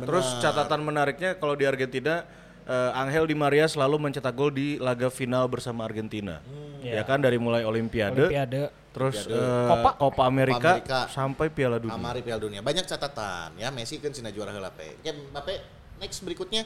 [0.03, 0.07] bener.
[0.11, 2.27] Terus catatan menariknya kalau di Argentina
[2.67, 6.43] eh, Angel Di Maria selalu mencetak gol di laga final bersama Argentina.
[6.83, 8.71] Ya kan dari mulai Olimpiade, Olimpiade.
[8.95, 9.91] terus eh, Copa.
[9.99, 11.01] Copa Amerika, Amerika.
[11.11, 11.99] sampai Piala Dunia.
[11.99, 14.99] Amari Piala Dunia banyak catatan ya Messi kan cina juara heula pe.
[15.03, 15.55] Ya Mbappe
[15.99, 16.63] next berikutnya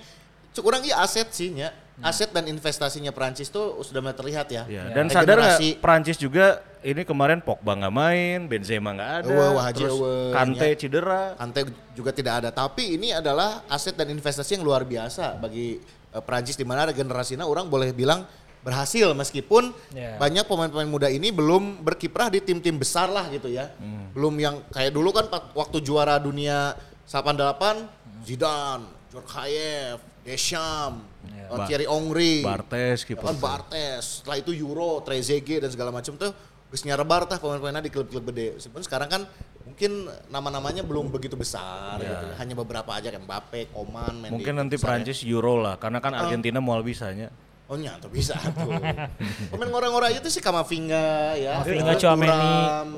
[0.51, 1.71] cuk urang ieu aset sih nya.
[2.01, 4.65] Aset dan investasinya Prancis tuh sudah mulai terlihat ya.
[4.65, 9.49] Ya, Dan sadar nggak Prancis juga ini kemarin Pogba nggak main, Benzema nggak ada, Wah,
[9.53, 10.77] wah, haji, terus wah, Kante ya.
[10.81, 11.23] cedera.
[11.37, 11.61] Kante
[11.93, 12.49] juga tidak ada.
[12.49, 15.77] Tapi ini adalah aset dan investasi yang luar biasa bagi
[16.09, 18.25] eh, Prancis di mana generasinya orang boleh bilang
[18.65, 20.17] berhasil meskipun Ya.
[20.17, 23.77] banyak pemain-pemain muda ini belum berkiprah di tim-tim besar lah gitu ya.
[24.17, 26.73] Belum yang kayak dulu kan waktu juara dunia
[27.05, 31.01] 88 Zidane, Djorkaeff, Deschamps,
[31.33, 33.25] eh, Ba- Thierry Henry, Bartes Ya kiper.
[33.25, 36.31] kan Bartes, setelah itu Euro, Trezeguet dan segala macam tuh
[36.71, 38.63] geus nyarebar tah pemain-pemainnya di klub-klub gede.
[38.63, 39.23] Sebenarnya sekarang kan
[39.67, 42.27] mungkin nama-namanya belum begitu besar gitu.
[42.39, 44.35] Hanya beberapa aja kayak Mbappe, Coman, Mendy.
[44.39, 44.83] Mungkin nanti ya.
[44.87, 47.33] Prancis Euro lah, karena kan Argentina mau bisanya.
[47.71, 48.67] Oh nyata bisa tuh.
[49.55, 51.63] Pemain orang-orang itu sih Kamavinga ya.
[51.63, 52.55] Kamavinga, Chouameni,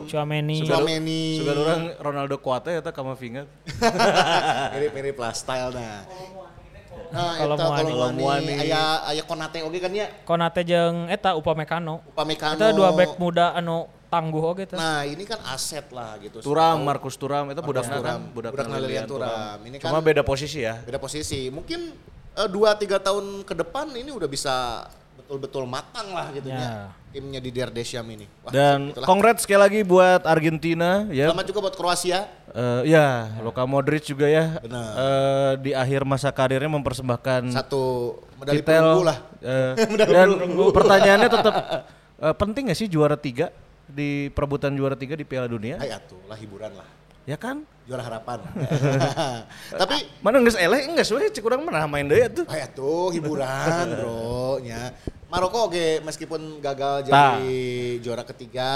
[0.09, 0.57] Chouameni.
[0.65, 1.23] Chouameni.
[1.45, 3.45] Sudah orang Ronaldo Kuate eta Kamavinga.
[4.73, 6.09] Mirip-mirip lah style nah.
[7.13, 7.91] Nah, Kalau eta Muani.
[7.93, 10.09] kalau Muani aya aya Konate oge kan ya.
[10.25, 12.01] Konate jeung eta Upamecano.
[12.09, 12.57] Upamecano.
[12.57, 14.77] Eta dua back muda anu tangguh oge teh.
[14.77, 16.41] Nah, ini kan aset lah gitu.
[16.41, 18.01] Turam, Markus Turam itu budak Turam.
[18.01, 19.57] Turam, budak, Budak Lilian Thuram.
[19.63, 20.77] Ini Cuma kan- beda posisi ya.
[20.79, 21.49] beda posisi.
[21.49, 21.93] Mungkin
[22.33, 24.89] eh, dua tiga tahun ke depan ini udah bisa
[25.33, 26.61] betul-betul matang lah gitu Ya.
[26.61, 26.73] ya.
[27.09, 28.29] Timnya di Der Deschamps ini.
[28.45, 29.09] Wah, Dan itulah.
[29.09, 31.29] congrats sekali lagi buat Argentina ya.
[31.29, 32.29] Selamat juga buat Kroasia.
[32.53, 34.61] Eh, ya, Luka Modric juga ya.
[34.61, 34.93] Benar.
[34.93, 38.77] eh, di akhir masa karirnya mempersembahkan Satu medali titel.
[38.77, 39.19] perunggu lah.
[39.41, 39.73] eh,
[40.13, 40.29] dan
[40.69, 41.55] pertanyaannya tetap
[42.19, 43.49] eh, penting gak sih juara tiga
[43.85, 45.77] di perebutan juara tiga di Piala Dunia?
[45.77, 46.85] Hai atuh lah hiburan lah.
[47.23, 47.63] Ya kan?
[47.83, 48.43] Juara harapan.
[49.81, 52.47] Tapi Mana nggak eleh nggak sih cek kurang mana main deh tuh.
[52.47, 54.91] hai atuh hiburan bro nya.
[55.27, 57.49] Maroko oke meskipun gagal jadi
[57.99, 58.71] juara ketiga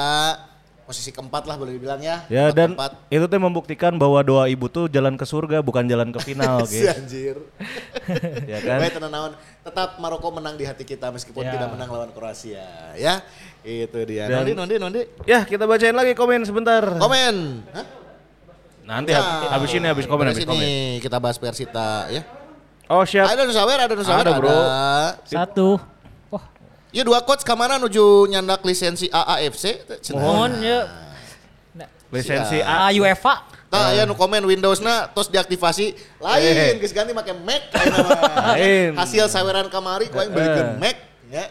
[0.82, 2.22] posisi keempat lah boleh dibilang ya.
[2.26, 3.10] Ya dan keempat.
[3.10, 6.78] itu tuh membuktikan bahwa doa ibu tuh jalan ke surga bukan jalan ke final Si
[6.80, 6.86] gitu.
[6.88, 7.36] anjir.
[8.46, 8.78] ya kan?
[8.78, 9.32] Baik tenang naon.
[9.60, 11.50] Tetap Maroko menang di hati kita meskipun Ya.
[11.52, 12.62] tidak menang lawan Kroasia
[12.94, 13.18] ya.
[13.60, 14.30] Itu dia.
[14.30, 15.02] Dan- Nondi, Nondi, Nondi.
[15.26, 16.86] Ya kita bacain lagi komen sebentar.
[16.96, 17.66] Komen.
[17.74, 18.05] Hah?
[18.86, 19.18] Nanti Ya.
[19.18, 20.62] hab- habis ini habis komen Habis habis komen.
[20.62, 20.72] ini
[21.02, 22.22] kita bahas Persita ya.
[22.86, 23.26] Oh siap.
[23.26, 24.54] Ada Nusawer, ada Nusawer, Ada, bro.
[25.26, 25.68] Satu.
[26.30, 26.44] Wah,
[26.94, 29.82] Iya dua coach ke mana nuju nyandak lisensi AAFC?
[30.14, 30.86] mohon ya.
[32.14, 32.94] Lisensi Ah, A.
[32.94, 33.42] UEFA.
[33.66, 37.66] Nah, ya nu komen Windows-na terus diaktifasi lain geus ganti make Mac.
[38.96, 40.94] Hasil saweran kamari ku aing beukeun Mac
[41.26, 41.50] ya.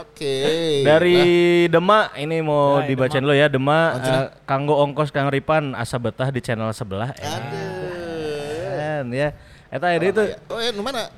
[0.00, 0.34] Oke.
[0.82, 1.18] Dari
[1.66, 3.28] Demak ini mau Nah, dibacain Demak.
[3.28, 7.10] lo ya Demak eh, kanggo ongkos Kang Ripan asa betah di channel sebelah.
[7.12, 8.72] Eh, Aduh.
[8.72, 9.28] kan, ya.
[9.68, 11.08] Eta ini itu Oh, eh nu mana?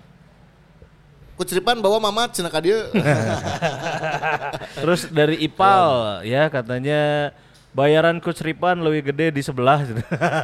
[1.33, 2.77] Kuceripan bawa mamat cenah ka dieu.
[4.83, 7.33] terus dari Ipal ya katanya
[7.73, 9.81] bayaran Coach Ripan lebih gede di sebelah.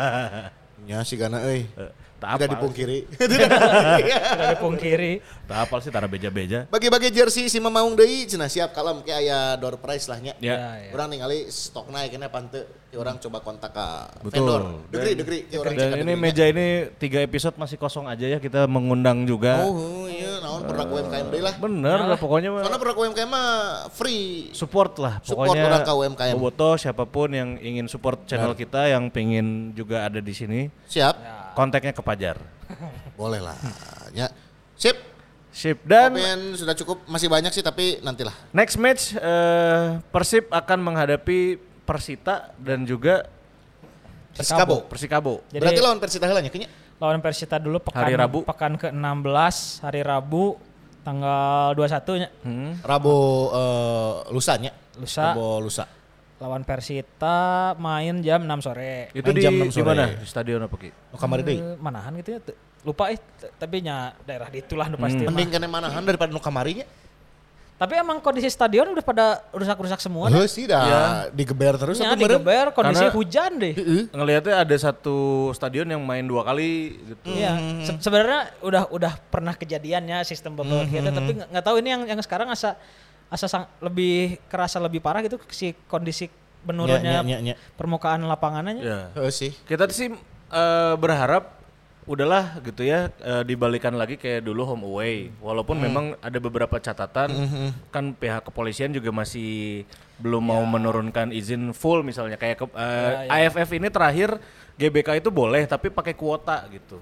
[0.88, 1.68] Nya si gana euy.
[2.18, 2.98] Tak Tidak dipungkiri.
[4.42, 5.12] Dari pungkiri.
[5.48, 6.68] Tak apal sih tara beja-beja.
[6.68, 10.36] Bagi-bagi jersey si Mamaung deui cenah siap kalem ke aya door prize lah nya.
[10.44, 10.52] Ya.
[10.52, 10.90] Ya, ya.
[10.92, 12.68] Urang ningali stok naik kena pante.
[12.92, 14.44] Ti urang coba kontak ka Betul.
[14.44, 14.62] vendor.
[14.92, 15.38] Degri, degri.
[15.72, 19.64] Dan ini meja ini tiga episode masih kosong aja ya kita mengundang juga.
[19.64, 21.54] Oh, iya naon produk UMKM deui lah.
[21.56, 23.48] Bener lah pokoknya mah Soalnya produk UMKM mah
[23.88, 24.52] free.
[24.52, 26.34] support lah Support pokoknya orang ke UMKM.
[26.36, 31.47] Boboto siapa pun yang ingin support channel kita yang pengen juga ada di sini Siap.
[31.58, 32.38] Kontaknya ke Pajar
[33.18, 33.58] Boleh lah.
[34.14, 34.30] Ya.
[34.78, 34.94] Sip.
[35.50, 38.30] sip dan Komen sudah cukup, masih banyak sih tapi nantilah.
[38.54, 43.26] next match eh, Persib akan menghadapi Persita dan juga
[44.30, 44.86] Persikabo.
[44.86, 46.70] Persikabo Jadi Berarti lawan Persita heula nya kayaknya.
[47.02, 48.38] lawan Persita dulu pekan Hari Rabu.
[48.46, 50.54] pekan ke-16 hari Rabu
[51.02, 52.28] tanggal 21 nya.
[52.46, 52.72] Hmm.
[52.86, 53.16] Rabu
[53.50, 54.70] eh, lusanya.
[54.94, 55.34] Lusa.
[55.34, 55.90] Rabu lusa.
[56.38, 57.38] Lawan Persita
[57.76, 59.10] main jam 6 sore.
[59.12, 59.86] itu Main di, jam enam di sore.
[59.88, 61.58] mana di stadion apa ki Oh, kamari deui.
[61.58, 62.40] Eh, manahan gitu ya.
[62.80, 63.18] Lupa eh
[63.52, 65.28] tapi nya daerah di itulah nu pasti mah.
[65.28, 66.86] Mending kena manahan daripada nu kamarinya.
[67.74, 70.26] Tapi emang kondisi stadion udah pada rusak-rusak semua.
[70.28, 71.02] Heuh sih dah Iya.
[71.32, 73.74] digeber terus Ya, digeber kondisi Karena- hujan deh.
[74.08, 75.18] ngelihatnya ada satu
[75.52, 80.86] stadion yang main dua kali gitu Iya, Se- sebenarnya udah udah pernah kejadiannya sistem bubble
[80.88, 82.74] gitu, tapi nggak nggak tahu ini yang yang sekarang asa
[83.28, 86.28] asa sang- lebih kerasa lebih parah gitu si kondisi
[86.60, 87.54] menurunnya Nya, nya, nya.
[87.74, 88.78] permukaan lapangannya.
[88.78, 89.52] ya Heuh sih.
[89.62, 90.10] kita sih
[90.48, 91.54] eh, berharap
[92.04, 95.28] udahlah gitu ya eh, dibalikan lagi kayak dulu home away.
[95.38, 97.28] Walaupun memang ada beberapa catatan
[97.86, 99.84] kan pihak kepolisian juga masih
[100.16, 102.34] belum mau menurunkan izin full misalnya.
[102.34, 104.40] Kayak ke- eh, AFF ini terakhir
[104.74, 106.96] GBK itu boleh tapi pakai kuota gitu.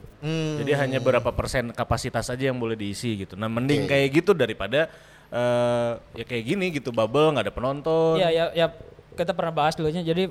[0.58, 3.38] Jadi hanya berapa persen kapasitas aja yang boleh diisi gitu.
[3.38, 4.90] Nah mending kayak gitu daripada
[5.28, 8.66] eh, ya kayak gini gitu bubble nggak ada penonton Iya, ya, ya
[9.16, 10.04] kita pernah bahas dulunya.
[10.04, 10.28] Jadi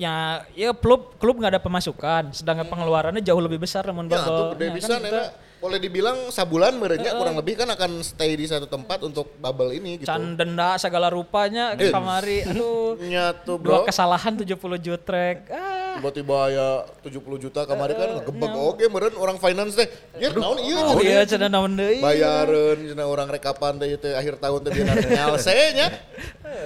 [0.00, 4.56] ya ya klub klub nggak ada pemasukan, sedangkan pengeluarannya jauh lebih besar namun Ya, bubble.
[4.56, 5.22] Ya, bisa kan kita
[5.60, 9.96] boleh dibilang sabulan merenya kurang lebih kan akan stay di satu tempat untuk bubble ini
[9.96, 10.08] gitu.
[10.08, 11.92] can denda segala rupanya Eh.
[11.92, 16.68] kamari aduh Nyatu dua kesalahan 70 jutrek ah Tiba-tiba ya
[17.02, 19.84] 70 juta kamari kan ngegebek oke meren orang finance teh.
[20.16, 24.38] Ya naon ieu oh iya cenah naon deui bayareun cenah orang rekapan teh teh akhir
[24.38, 25.92] tahun teh dina nyalse nya.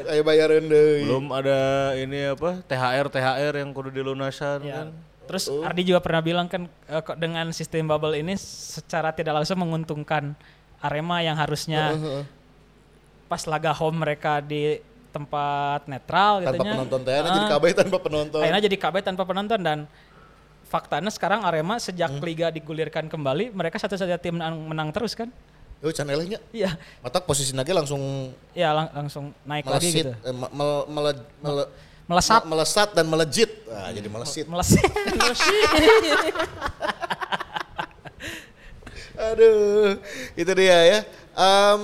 [0.07, 1.03] Aya bayareun deui.
[1.03, 1.59] belum ada
[1.97, 4.75] ini apa THR THR yang kudu dilunasan Ya.
[4.77, 4.89] kan
[5.25, 5.65] Terus Oh.
[5.65, 10.37] Ardi juga pernah bilang kan kok dengan sistem bubble ini secara tidak langsung menguntungkan
[10.79, 11.97] Arema yang harusnya
[13.25, 18.41] pas laga home mereka di tempat netral tanpa penonton teh jadi kabeh tanpa penonton.
[18.43, 19.79] Akhirnya jadi KB tanpa penonton dan
[20.65, 22.21] faktanya sekarang Arema sejak Hmm.
[22.21, 25.31] liga digulirkan kembali mereka satu-satunya tim menang, menang terus kan?
[25.79, 26.41] Yo can elehnya.
[26.51, 30.11] Iya, Matak posisi lagi langsung ya lang- langsung naik lagi gitu.
[30.11, 30.35] eh,
[32.05, 32.45] Melesat.
[32.45, 33.51] me- melesat dan melejit.
[33.65, 34.45] Nah, jadi melesit.
[34.47, 34.85] Meleset.
[39.15, 39.95] Aduh,
[40.35, 41.01] itu dia ya.
[41.35, 41.83] Em,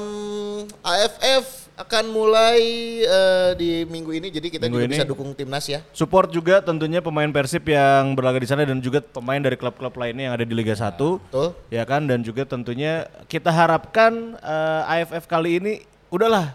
[0.81, 1.45] AFF
[1.75, 2.61] akan mulai
[3.01, 4.95] eh, di minggu ini, jadi kita Minggu juga ini.
[4.95, 5.81] bisa dukung timnas ya.
[5.91, 10.29] Support juga tentunya pemain Persib yang berlaga di sana dan juga pemain dari klub-klub lainnya
[10.29, 10.93] yang ada di Liga 1.
[10.93, 11.49] Betul.
[11.73, 15.73] Ya kan dan juga tentunya kita harapkan eh, AFF kali ini
[16.11, 16.53] udahlah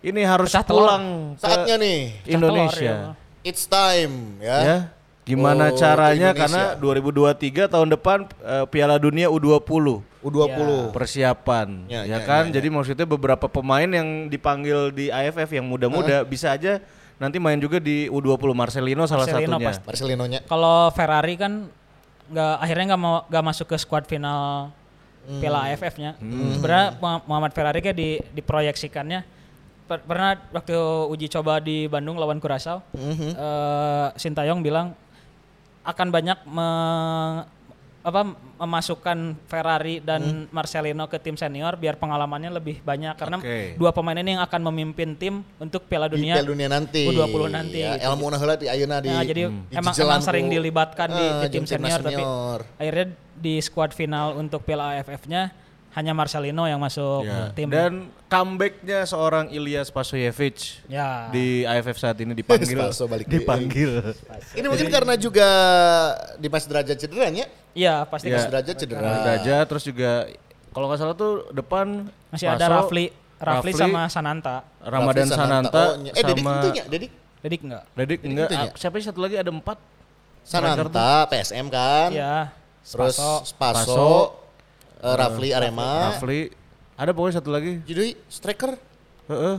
[0.00, 0.84] ini harus Pecah telur.
[0.84, 2.94] pulang ke Saatnya nih, Indonesia.
[3.40, 4.58] it's time ya.
[4.58, 4.78] Ya.
[5.22, 7.34] Gimana Oh, caranya karena 2023
[7.66, 10.90] tahun depan eh, Piala Dunia U20 U20.
[10.90, 15.66] persiapan Ya, ya, ya, kan ya, jadi maksudnya beberapa pemain yang dipanggil di AFF yang
[15.66, 16.78] muda-muda bisa aja
[17.16, 19.84] nanti main juga di U20 Marcelino salah Marcelino satunya pasti.
[19.84, 20.40] Marcelino-nya.
[20.44, 21.52] Kalau Ferrari kan
[22.26, 24.70] nggak akhirnya nggak mau nggak masuk ke squad final
[25.24, 25.42] Hmm.
[25.42, 26.14] Piala AFF-nya.
[26.22, 29.26] Sebenarnya Muha- Muhammad Ferrari kayak di diproyeksikannya
[29.86, 30.74] per- pernah waktu
[31.08, 33.30] uji coba di Bandung lawan Curaçao, Mhm.
[33.32, 34.92] eh, Sintayong bilang
[35.82, 37.54] akan banyak me-
[38.02, 38.22] apa
[38.56, 40.54] memasukkan Ferrari dan Hmm.
[40.54, 43.74] Marcelino ke tim senior biar pengalamannya lebih banyak karena Oke.
[43.74, 46.38] dua pemain ini yang akan memimpin tim untuk Piala Di Dunia.
[46.38, 47.02] Piala Dunia nanti.
[47.02, 48.06] U20 nanti, Ya, gitu.
[48.06, 51.54] ilmu di ayeuna di Nah, jadi di emang emang sering dilibatkan di, Ah, di tim
[51.58, 52.60] jeung timnas senior, tapi senior.
[52.78, 55.50] akhirnya di squad final untuk Piala AFF-nya
[55.96, 57.48] hanya Marcelino yang masuk Ya.
[57.50, 57.72] tim.
[57.72, 57.92] dan
[58.28, 61.32] comebacknya seorang Ilyas Pasoyevic ya.
[61.32, 64.12] di AFF saat ini dipanggil Spaso balik dipanggil
[64.52, 65.48] Ini mungkin karena juga
[66.36, 67.48] Dimas Derajat cederanya.
[67.72, 68.36] Iya, pasti Ya.
[68.36, 69.00] Dimas Derajat cedera.
[69.24, 70.28] Derajat terus juga
[70.70, 71.86] kalau nggak salah tuh depan
[72.28, 74.56] masih ada Paso, Rafli, Rafli, sama Sananta.
[74.78, 76.44] Ramadan Rafli Sananta, Oh, ny- eh Dedik
[76.86, 77.12] Dedik.
[77.40, 77.84] Dedik enggak?
[77.90, 78.60] Dedik Dedik enggak ya?
[78.60, 79.80] ah, siapa sih satu lagi ada empat
[80.42, 82.08] Sananta, PSM kan.
[82.12, 82.52] Iya.
[82.82, 83.42] Terus Spaso.
[83.42, 84.08] Spaso, Spaso,
[85.00, 86.14] eh, Rafli Arema.
[86.14, 86.48] Rafli
[86.96, 88.72] ada pokoknya satu lagi Jadi striker
[89.26, 89.56] Heeh.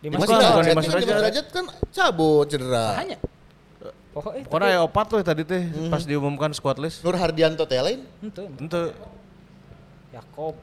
[0.00, 2.86] Dimas Dimas Bukan, Dimas kan Dimas kan cabut cedera.
[3.00, 3.18] Hanya.
[4.16, 5.60] Pokoknya Pokoknya ya opat tuh tadi teh
[5.92, 7.04] pas diumumkan squad list.
[7.04, 8.00] Nur Hardianto teh lain.
[8.22, 8.96] itu Ente,
[10.14, 10.56] Yakob.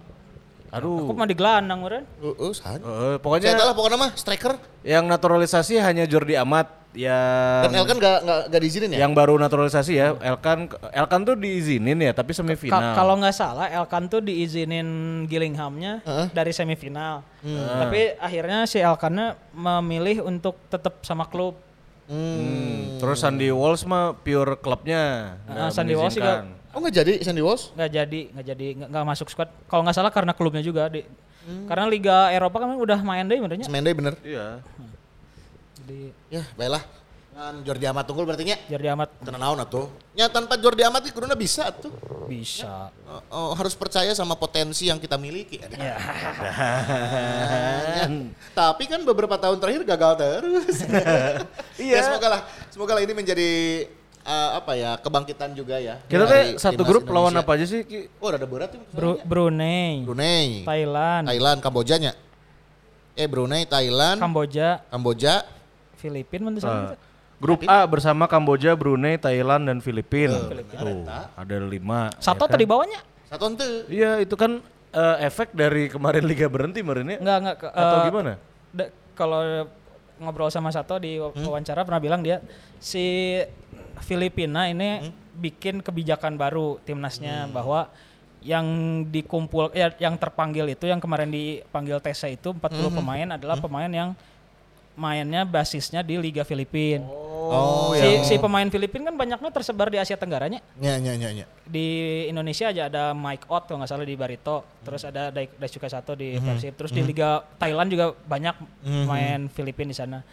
[0.74, 1.06] aduh.
[1.06, 2.06] Yakob mah digelandang meureun.
[2.18, 2.34] Heeh.
[2.34, 4.58] Heeh, Saya pokoknya lah pokoknya mah striker.
[4.82, 6.83] yang naturalisasi hanya Jordi Amat.
[6.94, 9.00] Yang Dan Elkan gak, gak, gak diizinin ya?
[9.02, 10.14] yang baru naturalisasi ya.
[10.16, 12.94] Elkan Elkan tuh diizinin ya, tapi Ka- semifinal.
[12.94, 14.88] kalau nggak salah Elkan tuh diizinin
[15.26, 17.26] Gillinghamnya dari semifinal.
[17.44, 21.58] Tapi akhirnya si Elkannya memilih untuk tetap sama klub.
[22.04, 25.36] Hmm, Terus Sandy Walsh mah pure klubnya.
[25.44, 26.46] Ah, nggak Sandy Walsh juga.
[26.74, 27.70] Oh gak jadi Sandy Walsh?
[27.72, 29.50] nggak jadi nggak jadi nggak nggak masuk squad.
[29.66, 31.02] Kalau nggak salah karena klubnya juga di
[31.68, 33.66] karena Liga Eropa kan udah main deh benernya.
[33.66, 34.14] Semendai bener.
[34.22, 34.62] Iya.
[35.84, 36.84] Jadi Ya baiklah.
[37.34, 38.62] Kan Jordi Amat tunggul berarti nya.
[38.70, 39.90] Jordi Amat Tenang naon atuh.
[40.14, 41.90] Nya tanpa Jordi Amat itu kuduna bisa tuh.
[42.24, 42.94] bisa.
[43.10, 45.58] Oh, oh, harus percaya sama potensi yang kita miliki.
[45.58, 45.98] Ya.
[47.98, 48.06] Ya.
[48.54, 50.78] Tapi kan beberapa tahun terakhir gagal terus.
[51.74, 51.98] Iya.
[51.98, 53.50] Ya semoga lah, semoga lah ini menjadi
[54.22, 55.98] eh, apa ya kebangkitan juga ya.
[56.06, 57.42] Kita teh satu grup lawan Indonesia.
[57.42, 57.82] apa aja sih?
[57.82, 58.14] Ki?
[58.22, 58.82] Oh ada berat tuh.
[58.94, 62.14] Bru- Brunei, Brunei, Thailand, Thailand, Kamboja nya.
[63.18, 65.50] Eh Brunei, Thailand, Kamboja, Kamboja,
[66.04, 67.00] Filipina menurut Ah.
[67.40, 70.36] Grup A bersama Kamboja, Brunei, Thailand dan Filipina.
[70.46, 70.80] Filipina.
[70.80, 72.08] Tuh, ada lima.
[72.18, 72.54] Satu ya kan?
[72.54, 73.00] tadi bawahnya?
[73.26, 73.68] satu ente.
[73.90, 74.62] Iya, itu kan
[74.94, 77.18] eh, efek dari kemarin liga berhenti kemarin ya.
[77.18, 78.32] Enggak enggak ke- Atau eh, gimana?
[79.14, 79.42] kalau
[80.18, 82.40] ngobrol sama Sato di wa- wawancara pernah bilang dia
[82.78, 83.38] si
[84.00, 87.90] Filipina ini bikin kebijakan baru timnasnya bahwa
[88.40, 88.66] yang
[89.08, 92.60] dikumpul ya yang terpanggil itu yang kemarin dipanggil TC itu 40
[92.94, 94.12] pemain adalah pemain yang
[94.96, 97.02] mainnya basisnya di Liga Filipin.
[97.44, 100.64] Oh, si, si pemain Filipin kan banyaknya tersebar di Asia Tenggara nya.
[100.76, 101.46] Nya nya nya nya.
[101.62, 101.88] Di
[102.26, 106.14] Indonesia aja ada Mike Ott kalau nggak salah di Barito, terus ada Dai- Daisuke Sato
[106.14, 108.56] di Persib, terus di Liga Thailand juga banyak
[109.04, 110.24] main Filipin di sana.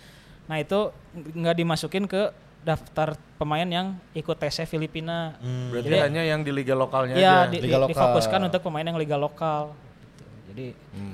[0.46, 2.30] Nah itu nggak dimasukin ke
[2.60, 5.34] daftar pemain yang ikut TC Filipina.
[5.72, 7.50] Berarti Jadi- hanya yang di liga lokalnya Ya aja.
[7.50, 7.90] di, Liga di- lokal.
[7.90, 9.72] difokuskan untuk pemain yang liga lokal.
[10.14, 10.24] Gitu.
[10.46, 10.66] Jadi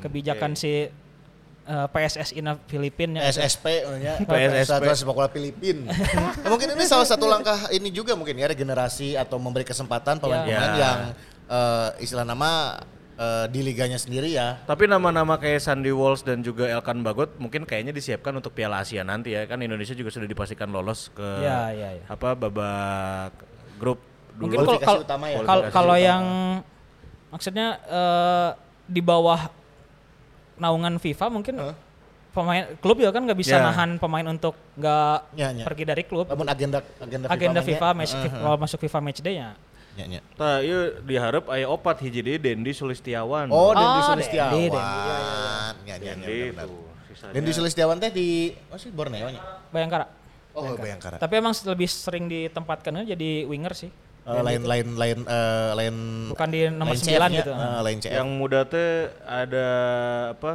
[0.02, 0.90] kebijakan si
[1.66, 3.66] eh, PSSI na Filipina SSP
[3.98, 4.70] nya PSSP.
[4.70, 5.84] Satuan Sepak Bola Filipin.
[5.86, 10.72] Ya, mungkin ini salah satu langkah ini juga mungkin ya regenerasi atau memberi kesempatan pemain-pemain
[10.72, 10.80] Ya.
[10.80, 10.98] yang
[11.46, 12.80] eh, istilah nama
[13.16, 14.62] eh, di liganya sendiri ya.
[14.62, 19.02] Tapi nama-nama kayak Sandy Walsh dan juga Elkan Bagot mungkin kayaknya disiapkan untuk Piala Asia
[19.02, 19.44] nanti ya.
[19.44, 22.04] Kan Indonesia juga sudah dipastikan lolos ke Ya, ya, ya.
[22.06, 23.34] apa babak
[23.76, 23.98] grup
[24.36, 24.54] dulu.
[24.54, 24.80] Mungkin
[25.44, 25.70] kalau ya.
[25.72, 26.24] kalau yang
[27.32, 28.48] maksudnya eh,
[28.86, 29.50] di bawah
[30.56, 31.54] naungan FIFA mungkin
[32.30, 33.64] pemain klub juga kan nggak bisa Ya.
[33.64, 35.64] nahan pemain untuk nggak Ya, ya.
[35.64, 36.28] pergi dari klub.
[36.28, 37.96] Namun agenda agenda, Agenda FIFA nya.
[37.96, 39.56] match kalau masuk FIFA match day ya.
[39.96, 40.20] Nya, nya.
[40.36, 43.48] Nah, iya diharap aya opat hiji deui Dendi Sulistiawan.
[43.48, 44.52] Oh, Dendi Oh, Sulistiawan.
[44.52, 44.84] Dendi, Nya,
[45.80, 46.68] nya, nya, Dendi benar-benar.
[46.68, 46.76] itu.
[47.08, 48.28] Sisanya- Dendi Sulistiawan teh di
[48.68, 49.40] oh sih Borneo nya.
[49.72, 50.04] Bayangkara.
[50.52, 51.16] Oh, Bayangkara.
[51.16, 53.88] Tapi emang lebih sering ditempatkan jadi winger sih.
[54.26, 55.94] Eh, lain lain lain eh, lain
[56.34, 57.38] Bukan di nomor lain 9 CF-nya.
[57.38, 57.52] gitu.
[57.52, 58.14] Eh, lain CF.
[58.18, 58.90] Yang muda teh
[59.22, 59.66] ada
[60.34, 60.52] apa?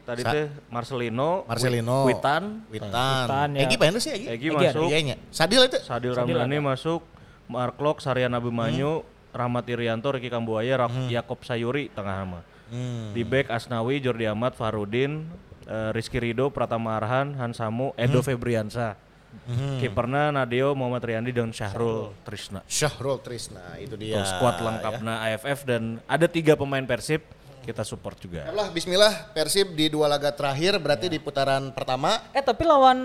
[0.00, 2.08] Tadi Sa- teh Marcelino, Marcelino.
[2.08, 2.88] Witan, Witan.
[3.28, 3.60] Witan, ya.
[3.62, 4.26] Egi main sih Egi.
[4.26, 5.16] Egi Egi masuk, Iya nya.
[5.28, 5.78] Sadil itu.
[5.78, 7.04] Sadil Ramdhani masuk,
[7.46, 12.40] Mark Lok, Saryan Abimanyu, Rahmat Irianto, Ricky Kambuaya, Rak- Yakob Sayuri tengah nama.
[12.70, 13.12] Hmm.
[13.12, 15.28] Di back Asnawi, Jordi Amat, Farudin,
[15.62, 18.96] eh, Rizky Rido, Pratama Arhan, Hansamu, Edo Febriansa.
[19.82, 22.62] Kiperna Nadeo, Muhammad Riyandi dan Syahrul Trisna.
[22.70, 24.22] Syahrul Trisna itu dia.
[24.22, 27.22] Tuh, squad lengkapnya AFF dan ada tiga pemain Persib
[27.66, 28.48] kita support juga.
[28.50, 32.98] Lah Bismillah Persib di dua laga terakhir berarti di putaran pertama Eh tapi lawan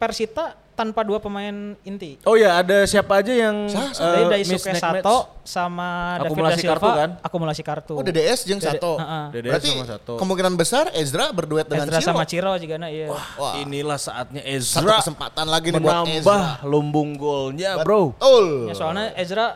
[0.00, 1.52] Persita tanpa dua pemain
[1.82, 2.16] inti.
[2.24, 4.72] Oh ya ada siapa aja yang Sah, eh, Dari miss Daisuke?
[4.74, 7.10] Sato sama David Akumulasi Da Silva kartu kan?
[7.20, 7.94] akumulasi kartu.
[7.94, 8.92] oh DDS jeung Dede- Sato.
[8.96, 9.24] Heeh.
[9.30, 10.12] DDS Berarti sama Sato.
[10.16, 12.08] kemungkinan besar Ezra berduet dengan Ezra Ciro.
[12.08, 13.12] sama Ciro juga nah iya.
[13.12, 16.64] Wah, Inilah saatnya satu Ezra kesempatan lagi nih buat menambah Ezra.
[16.64, 18.12] lumbung golnya, bro.
[18.12, 18.46] Betul.
[18.66, 19.46] Ya, soalnya Ezra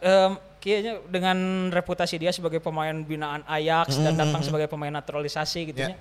[0.00, 1.36] em, kayaknya dengan
[1.68, 5.92] reputasi dia sebagai pemain binaan Ajax dan datang sebagai pemain naturalisasi gitu Ya.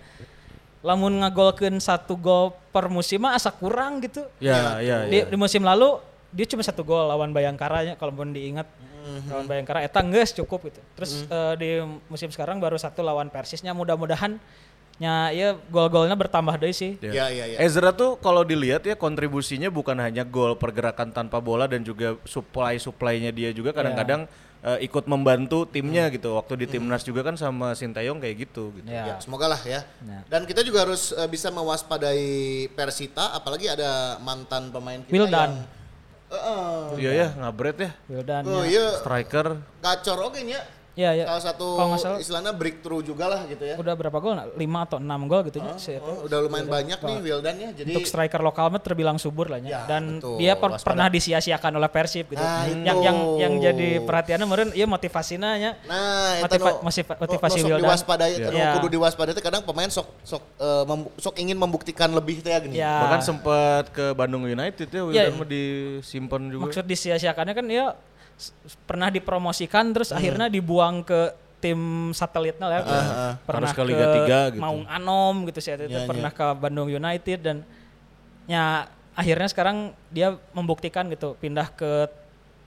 [0.83, 4.21] Lamun ngagolkeun satu gol per musim mah asa kurang gitu.
[4.43, 5.25] Ya, ya, Di, ya.
[5.31, 5.97] di musim lalu
[6.35, 8.67] dia cuma satu gol lawan Bayangkara nya kalau pun diingat.
[9.03, 10.79] Lawan Bayangkara eta geus cukup gitu.
[10.99, 11.69] Terus eh, di
[12.07, 14.39] musim sekarang baru satu lawan Persisnya mudah-mudahan
[15.01, 17.01] nya ya gol-golnya bertambah deui sih.
[17.01, 17.57] Ya, ya, ya.
[17.63, 22.77] Ezra tuh kalau dilihat ya kontribusinya bukan hanya gol pergerakan tanpa bola dan juga supply
[22.77, 24.29] supply-nya dia juga kadang-kadang
[24.63, 26.33] eh, ikut membantu timnya gitu.
[26.33, 28.87] Waktu di timnas juga kan sama Sintayong kayak gitu gitu.
[28.87, 29.15] Ya, Ya.
[29.19, 29.83] semoga lah ya.
[29.83, 30.19] Ya.
[30.25, 32.25] Dan kita juga harus eh, bisa mewaspadai
[32.71, 35.51] Persita, apalagi ada mantan pemain kita Wildan.
[35.51, 35.55] yang...
[36.33, 36.81] Heeh.
[36.97, 37.91] Iya ya, ngabret ya.
[38.09, 38.65] Wildan oh nya.
[38.65, 39.47] iya, Striker.
[39.79, 40.63] gacor oke nya.
[40.93, 41.25] Ya, ya.
[41.25, 43.75] salah satu Kalau nggak salah- istilahnya breakthrough juga lah gitu ya.
[43.75, 44.37] Udah berapa gol?
[44.53, 45.73] 5 atau 6 gol gitu ya.
[45.75, 47.69] si- Oh, udah lumayan banyak nih Wildan ya.
[47.73, 49.69] Jadi Untuk striker lokal mah terbilang subur lah ya.
[49.73, 50.37] Ya, Dan betul.
[50.37, 50.85] dia per- Waspada.
[50.85, 52.37] pernah disia-siakan oleh Persib gitu.
[52.37, 53.03] Nah, yang itu.
[53.03, 55.71] yang yang jadi perhatiannya meureun ieu motivasina nya.
[55.83, 56.85] Nah, Motiva- nu-
[57.19, 57.83] motivasi nu sok Wildan.
[57.83, 58.71] diwaspadai, Ya.
[58.75, 62.77] kudu diwaspadai teh kadang pemain sok sok eh, mem- sok ingin membuktikan lebih teh gini.
[62.77, 63.01] Ya.
[63.01, 65.33] Bahkan sempat ke Bandung United ya, Wildan Iya.
[65.33, 66.69] mah disimpan juga.
[66.69, 67.97] Maksud disia-siakannya kan s-
[68.89, 71.31] pernah dipromosikan terus akhirnya dibuang ke
[71.63, 72.83] tim satelitnya lah ya.
[72.83, 73.03] Harus
[73.47, 74.59] Pernah ke Liga tiga gitu.
[74.59, 77.57] Maung Anom gitu sih itu Ya, pernah ke Bandung United dan
[78.43, 82.11] ya akhirnya sekarang dia membuktikan gitu pindah ke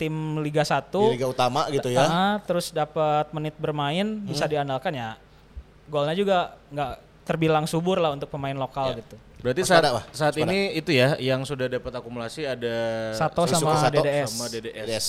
[0.01, 2.05] tim Liga 1 Di liga utama gitu ya.
[2.09, 5.17] Ah, terus dapat menit bermain bisa diandalkan ya
[5.87, 6.93] golnya juga nggak
[7.27, 10.05] terbilang subur lah untuk pemain lokal gitu Berarti Waspada, saat, Wah.
[10.11, 12.77] saat ini itu ya yang sudah dapat akumulasi ada
[13.13, 14.27] Satu Sisuke sama Sato DDS.
[14.33, 14.87] sama DDS.
[14.89, 15.07] Yes.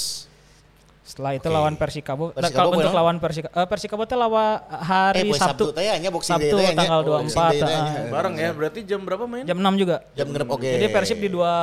[1.08, 1.56] Setelah itu Oke.
[1.56, 5.72] lawan Persikabo, Nah, Persikabo kalau untuk lawan Persikabo eh, Persikabo teh lawan hari eh, Sabtu,
[5.72, 6.76] teh nya boxing Sabtu day nya.
[6.76, 7.86] tanggal Oh, 24, boxing day ah.
[8.12, 9.42] Bareng ya, berarti jam berapa main?
[9.42, 10.68] jam 6 juga Jam genep oke.
[10.68, 11.54] jadi Persib di dua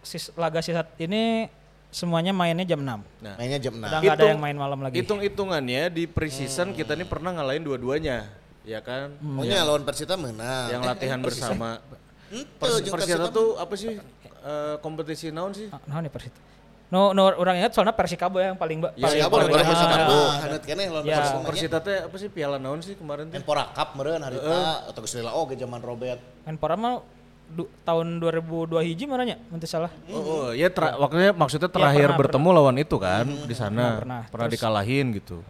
[0.00, 1.46] sis, laga sisa ini
[1.88, 2.90] semuanya mainnya jam 6
[3.22, 3.80] Nah, mainnya jam 6.
[3.80, 8.26] udah nggak ada yang main malam lagi hitung-hitungannya di preseason kita ini pernah ngalahin dua-duanya,
[8.62, 9.14] ya kan?
[9.14, 10.68] Oh nya lawan Persita menang.
[10.68, 11.78] Yang latihan bersama.
[12.26, 13.94] Henteu, Pers jeung Persita Persita tuh apa sih
[14.42, 15.70] eh, kompetisi naon sih?
[15.70, 16.55] Ah, nah nih Persita
[16.86, 20.06] no no orang ingat soalnya Persikabo yang paling ba- Ya, paling Ya, boleh paling- ah,
[20.06, 20.26] tuh.
[20.40, 21.18] Haneut keneh lawan Ya.
[21.18, 21.42] Persita.
[21.42, 23.34] Persita teh apa sih piala naon sih kemarin tuh?
[23.34, 24.56] Menpora Cup meureun harita
[24.86, 26.22] atau geus lila oge zaman Robert.
[26.42, 27.02] Menpora mah
[27.48, 32.06] du- tahun 2002 hiji mana nya nanti salah Oh, oh, ya tra- waktunya maksudnya terakhir
[32.06, 33.98] pernah, bertemu lawan itu kan di sana.
[33.98, 34.22] pernah.
[34.26, 35.42] Pernah, dikalahin gitu.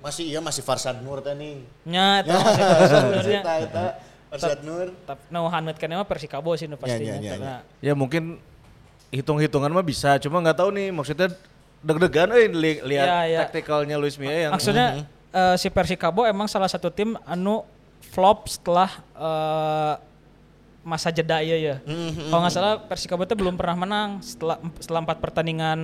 [0.00, 1.60] Masih iya masih Farsad Nur teh nih.
[1.84, 2.40] nya itu Ya,
[3.10, 3.86] masih Eta eta
[4.30, 4.96] Farsad Nur.
[5.02, 7.30] tapi no hanet kan mah Persikabo sih nu pastinya ya, ya.
[7.30, 8.40] karena Ya mungkin
[9.10, 11.28] hitung-hitungan mah bisa, cuma nggak tahu nih maksudnya
[11.80, 13.38] deg-degan eh li- lihat Ya, ya.
[13.44, 17.66] taktikalnya Luis Mia yang maksudnya eh, si Persikabo emang salah satu tim anu
[18.06, 19.94] flop setelah eh,
[20.80, 21.76] masa jeda ya ya.
[22.24, 25.78] Kalau nggak salah Persikabo itu belum pernah menang setelah setelah empat pertandingan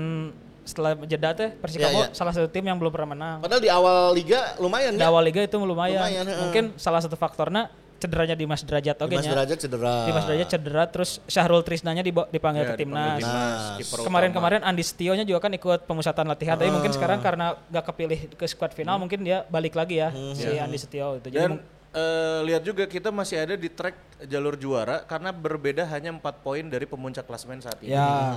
[0.62, 2.14] setelah jeda teh Persikabo Ya, ya.
[2.14, 3.36] salah satu tim yang belum pernah menang.
[3.38, 5.08] Padahal di awal liga lumayan Di ya.
[5.08, 6.00] awal liga itu lumayan.
[6.00, 6.24] Lumayan.
[6.48, 9.32] Mungkin salah satu faktornya cederanya Dimas Derajat oke Dimas nya.
[9.32, 9.94] Derajat cedera.
[10.04, 13.20] Dimas Derajat cedera terus Syahrul Trisnanya dipanggil Ya, ke timnas.
[13.96, 16.74] Kemarin-kemarin Andi Setionya juga kan ikut pemusatan latihan, tapi Ah.
[16.74, 20.32] mutkin sekarang karena gak kepilih ke squad final, mungkin dia balik lagi ya Hmm.
[20.32, 20.64] si Iya.
[20.64, 21.28] Andi Setio itu.
[21.28, 21.52] Jadi dan
[21.90, 26.60] eh, lihat juga kita masih ada di track jalur juara karena berbeda hanya empat poin
[26.62, 27.90] dari pemuncak klasemen saat ini.
[27.90, 28.36] ya,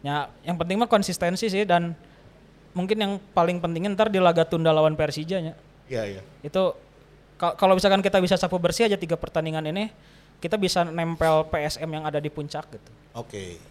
[0.00, 1.96] ya, yang penting mah konsistensi sih dan
[2.70, 5.56] mungkin yang paling pentingnya ntar di laga tunda lawan Persija nya.
[5.84, 6.22] Iya iya.
[6.40, 6.76] Itu
[7.38, 9.94] kalau misalkan kita bisa sapu bersih aja tiga pertandingan ini,
[10.42, 12.90] kita bisa nempel PSM yang ada di puncak gitu.
[13.14, 13.62] Oke.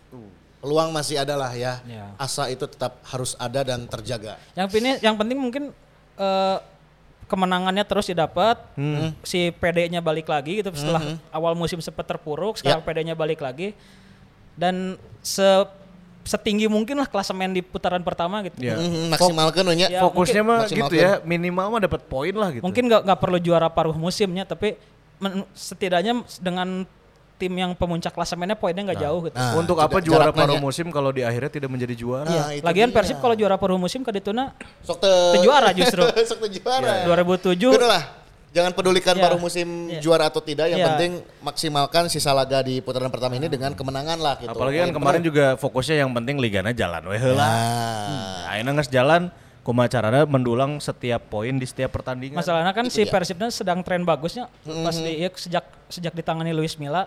[0.64, 1.84] Peluang masih ada lah ya.
[1.86, 2.16] Ya.
[2.18, 4.40] Asa itu tetap harus ada dan terjaga.
[4.56, 5.64] Yang ini yang penting mungkin
[6.18, 6.58] eh,
[7.28, 8.56] kemenangannya terus didapat,
[9.28, 13.76] si PD-nya balik lagi gitu setelah awal musim sempat terpuruk, sekarang PD-nya balik lagi
[14.56, 15.46] dan se
[16.28, 18.60] setinggi mungkin lah klasemen di putaran pertama gitu.
[18.60, 18.76] Ya.
[18.76, 19.88] Mhm, maksimalkan we nya.
[19.88, 20.92] Ya, Fokusnya mah maksimalkan.
[20.92, 22.62] gitu ya, minimal mah dapat poin lah gitu.
[22.62, 24.76] Mungkin nggak nggak perlu juara paruh musimnya, tapi
[25.18, 26.84] men- setidaknya dengan
[27.38, 29.38] tim yang pemuncak klasemennya poinnya nggak jauh gitu.
[29.38, 30.64] Nah, Untuk apa juara paruh nanya.
[30.64, 32.26] musim kalau di akhirnya tidak menjadi juara?
[32.26, 32.96] Nah, itu Lagian dia.
[32.98, 35.12] Persib kalau juara paruh musim ke dituna Sok te
[35.46, 36.02] juara justru.
[36.30, 37.06] Sok te juara.
[37.06, 38.04] 2007 Udah lah.
[38.58, 39.22] Jangan pedulikan Ya.
[39.22, 40.02] paruh musim Ya.
[40.02, 40.88] juara atau tidak, yang Ya.
[40.90, 44.50] penting maksimalkan sisa laga di putaran pertama ini dengan kemenangan lah gitu.
[44.50, 47.46] Apalagi kan Poin kemarin juga fokusnya yang penting ligana jalan we heula.
[47.46, 49.30] Nah, Ayeuna geus jalan
[49.62, 52.42] kumaha carana mendulang setiap poin di setiap pertandingan.
[52.42, 53.14] Masalahnya kan Itu si dia.
[53.14, 57.06] Persibnya sedang tren bagusnya pas di ya, sejak sejak ditangani Luis Milla.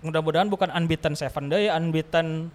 [0.00, 2.48] Mudah-mudahan bukan unbeaten seven deh, unbeaten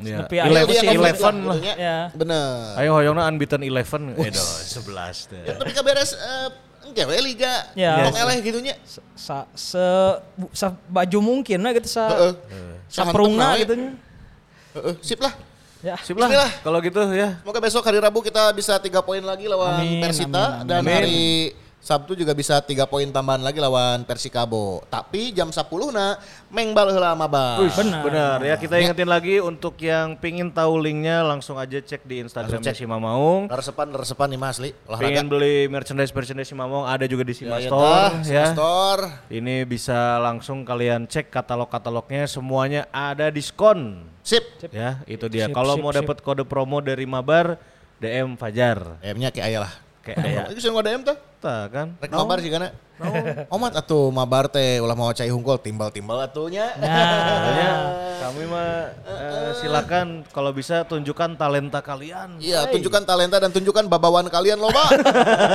[0.00, 1.56] Ya, Iya, dia si kan eleven gitu lah.
[1.76, 1.98] Ya.
[2.14, 2.78] Bener.
[2.78, 5.42] Ayo hoyongna unbeaten 11 eh doh 11 teh.
[5.44, 6.48] Ya, tapi kaberes eh
[6.90, 7.70] engke we liga.
[7.72, 8.10] Ya.
[8.10, 8.74] Tong eleh gitu nya.
[9.14, 9.84] Sa, se,
[10.50, 12.32] sa baju mungkin lah gitu sa Heeh.
[12.90, 13.82] saprungna Sahanteuk gitu nawe.
[13.82, 13.90] nya.
[14.70, 15.34] Heeh, sip lah.
[15.80, 15.96] Ya.
[16.04, 16.28] Sip lah.
[16.60, 17.40] Kalau gitu ya.
[17.40, 20.68] Semoga besok hari Rabu kita bisa tiga poin lagi lawan Amin, Persita amin, amin.
[20.68, 20.92] dan Amin.
[20.92, 21.22] hari
[21.80, 24.84] Sabtu juga bisa tiga poin tambahan lagi lawan Persikabo.
[24.86, 26.20] Tapi jam 10 na
[26.52, 27.56] mengbal heula maba.
[27.56, 28.02] Wih, Benar.
[28.04, 28.38] benar.
[28.44, 32.76] Ya kita ingetin lagi untuk yang pingin tahu linknya langsung aja cek di Instagram cek.
[32.76, 33.48] si Mamaung.
[33.48, 34.76] Resepan resepan nih Mas Li.
[34.84, 35.24] Olahraga.
[35.24, 38.24] Beli merchandise merchandise si Mamong ada juga di Sima Ya, ya, Store ya.
[38.28, 39.04] Sima Store.
[39.32, 44.04] Ini bisa langsung kalian cek katalog-katalognya semuanya ada diskon.
[44.20, 44.44] Sip.
[44.68, 45.48] Ya, itu dia.
[45.48, 47.56] Sip, Kalau mau dapat kode promo dari Mabar,
[47.96, 49.00] DM Fajar.
[49.00, 49.72] M-nya kayak aya lah.
[50.00, 51.16] Kayak Itu sih nggak DM tuh.
[51.40, 51.86] Eta kan.
[52.00, 52.72] Rek mabar sih karena.
[53.48, 56.68] Omat atuh mabar teh ulah mau cai hungkul timbal-timbal atunya.
[56.76, 57.72] Makanya
[58.28, 62.36] kami mah eh, silakan kalau bisa tunjukkan talenta kalian.
[62.40, 64.84] Iya, tunjukkan talenta dan tunjukkan babawan kalian loba.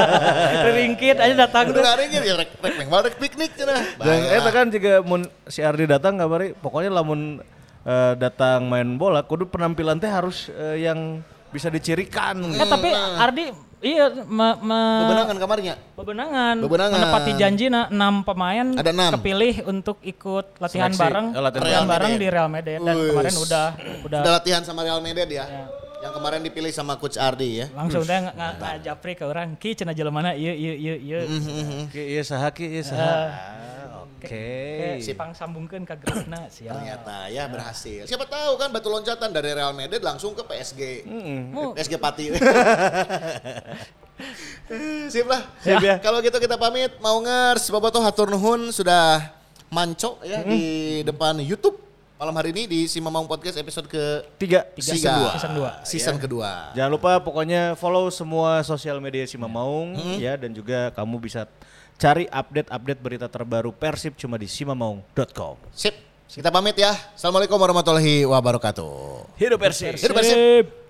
[0.73, 1.85] Ringkit aja datang tuh.
[1.85, 3.81] hari ini ya rek rek mengval rek piknik cenah.
[4.01, 7.45] Dan eta kan juga mun si Ardi datang kabari pokoknya lamun
[7.85, 11.21] eh, datang main bola kudu penampilan teh harus eh, yang
[11.53, 12.41] bisa dicirikan.
[12.41, 12.89] Eh tapi
[13.21, 13.53] Ardi
[13.85, 15.73] iya me, me- Bebenangan kamarnya.
[15.93, 16.97] bebenangan, Bebenangan.
[16.97, 19.11] menepati janji na, 6 pemain Ada enam.
[19.15, 21.03] kepilih untuk ikut latihan Seleksi.
[21.05, 22.19] bareng, Oh, latihan Real bareng Madrid.
[22.19, 23.09] di Real Madrid dan Wih.
[23.11, 23.67] kemarin udah
[24.03, 25.45] udah Udah latihan sama Real Madrid ya.
[25.97, 27.65] Yang kemarin dipilih sama coach Ardi ya.
[27.71, 31.21] langsung nga- nga- ngajapri ke orang ki cenah jelema ieu ieu ieu ieu
[31.87, 33.01] Ki ieu saha ki ieu saha.
[33.01, 33.29] Ah,
[34.15, 34.47] Oke.
[35.01, 36.71] Kayak pang sambungkeun ka grupna sia.
[36.71, 38.07] Ternyata ya berhasil.
[38.07, 40.81] Siapa tahu kan batu loncatan dari Real Madrid langsung ke PSG.
[41.75, 42.25] PSG Pati.
[45.13, 45.43] Sip lah.
[45.59, 45.99] Sip ya.
[45.99, 46.95] Kalau gitu kita pamit.
[47.03, 49.35] Mau ngers, Bobotoh hatur nuhun sudah
[49.67, 51.85] manco ya di depan YouTube
[52.15, 54.63] malam hari ini di Simamang Podcast episode ke Tiga.
[54.79, 55.29] season dua.
[55.29, 55.35] 2.
[55.35, 55.71] Season dua.
[55.83, 56.51] Season kedua.
[56.71, 61.43] Jangan lupa pokoknya follow semua sosial media Sima Maung ya dan juga kamu bisa
[61.95, 65.55] cari update-update berita terbaru Persib cuma di simamaung.com.
[65.71, 65.95] Sip.
[66.25, 66.91] Kita pamit ya.
[67.13, 69.37] Assalamualaikum warahmatullahi wabarakatuh.
[69.39, 69.95] Hidup Persib.
[69.95, 70.35] Hidup Persib.
[70.35, 70.84] Sip.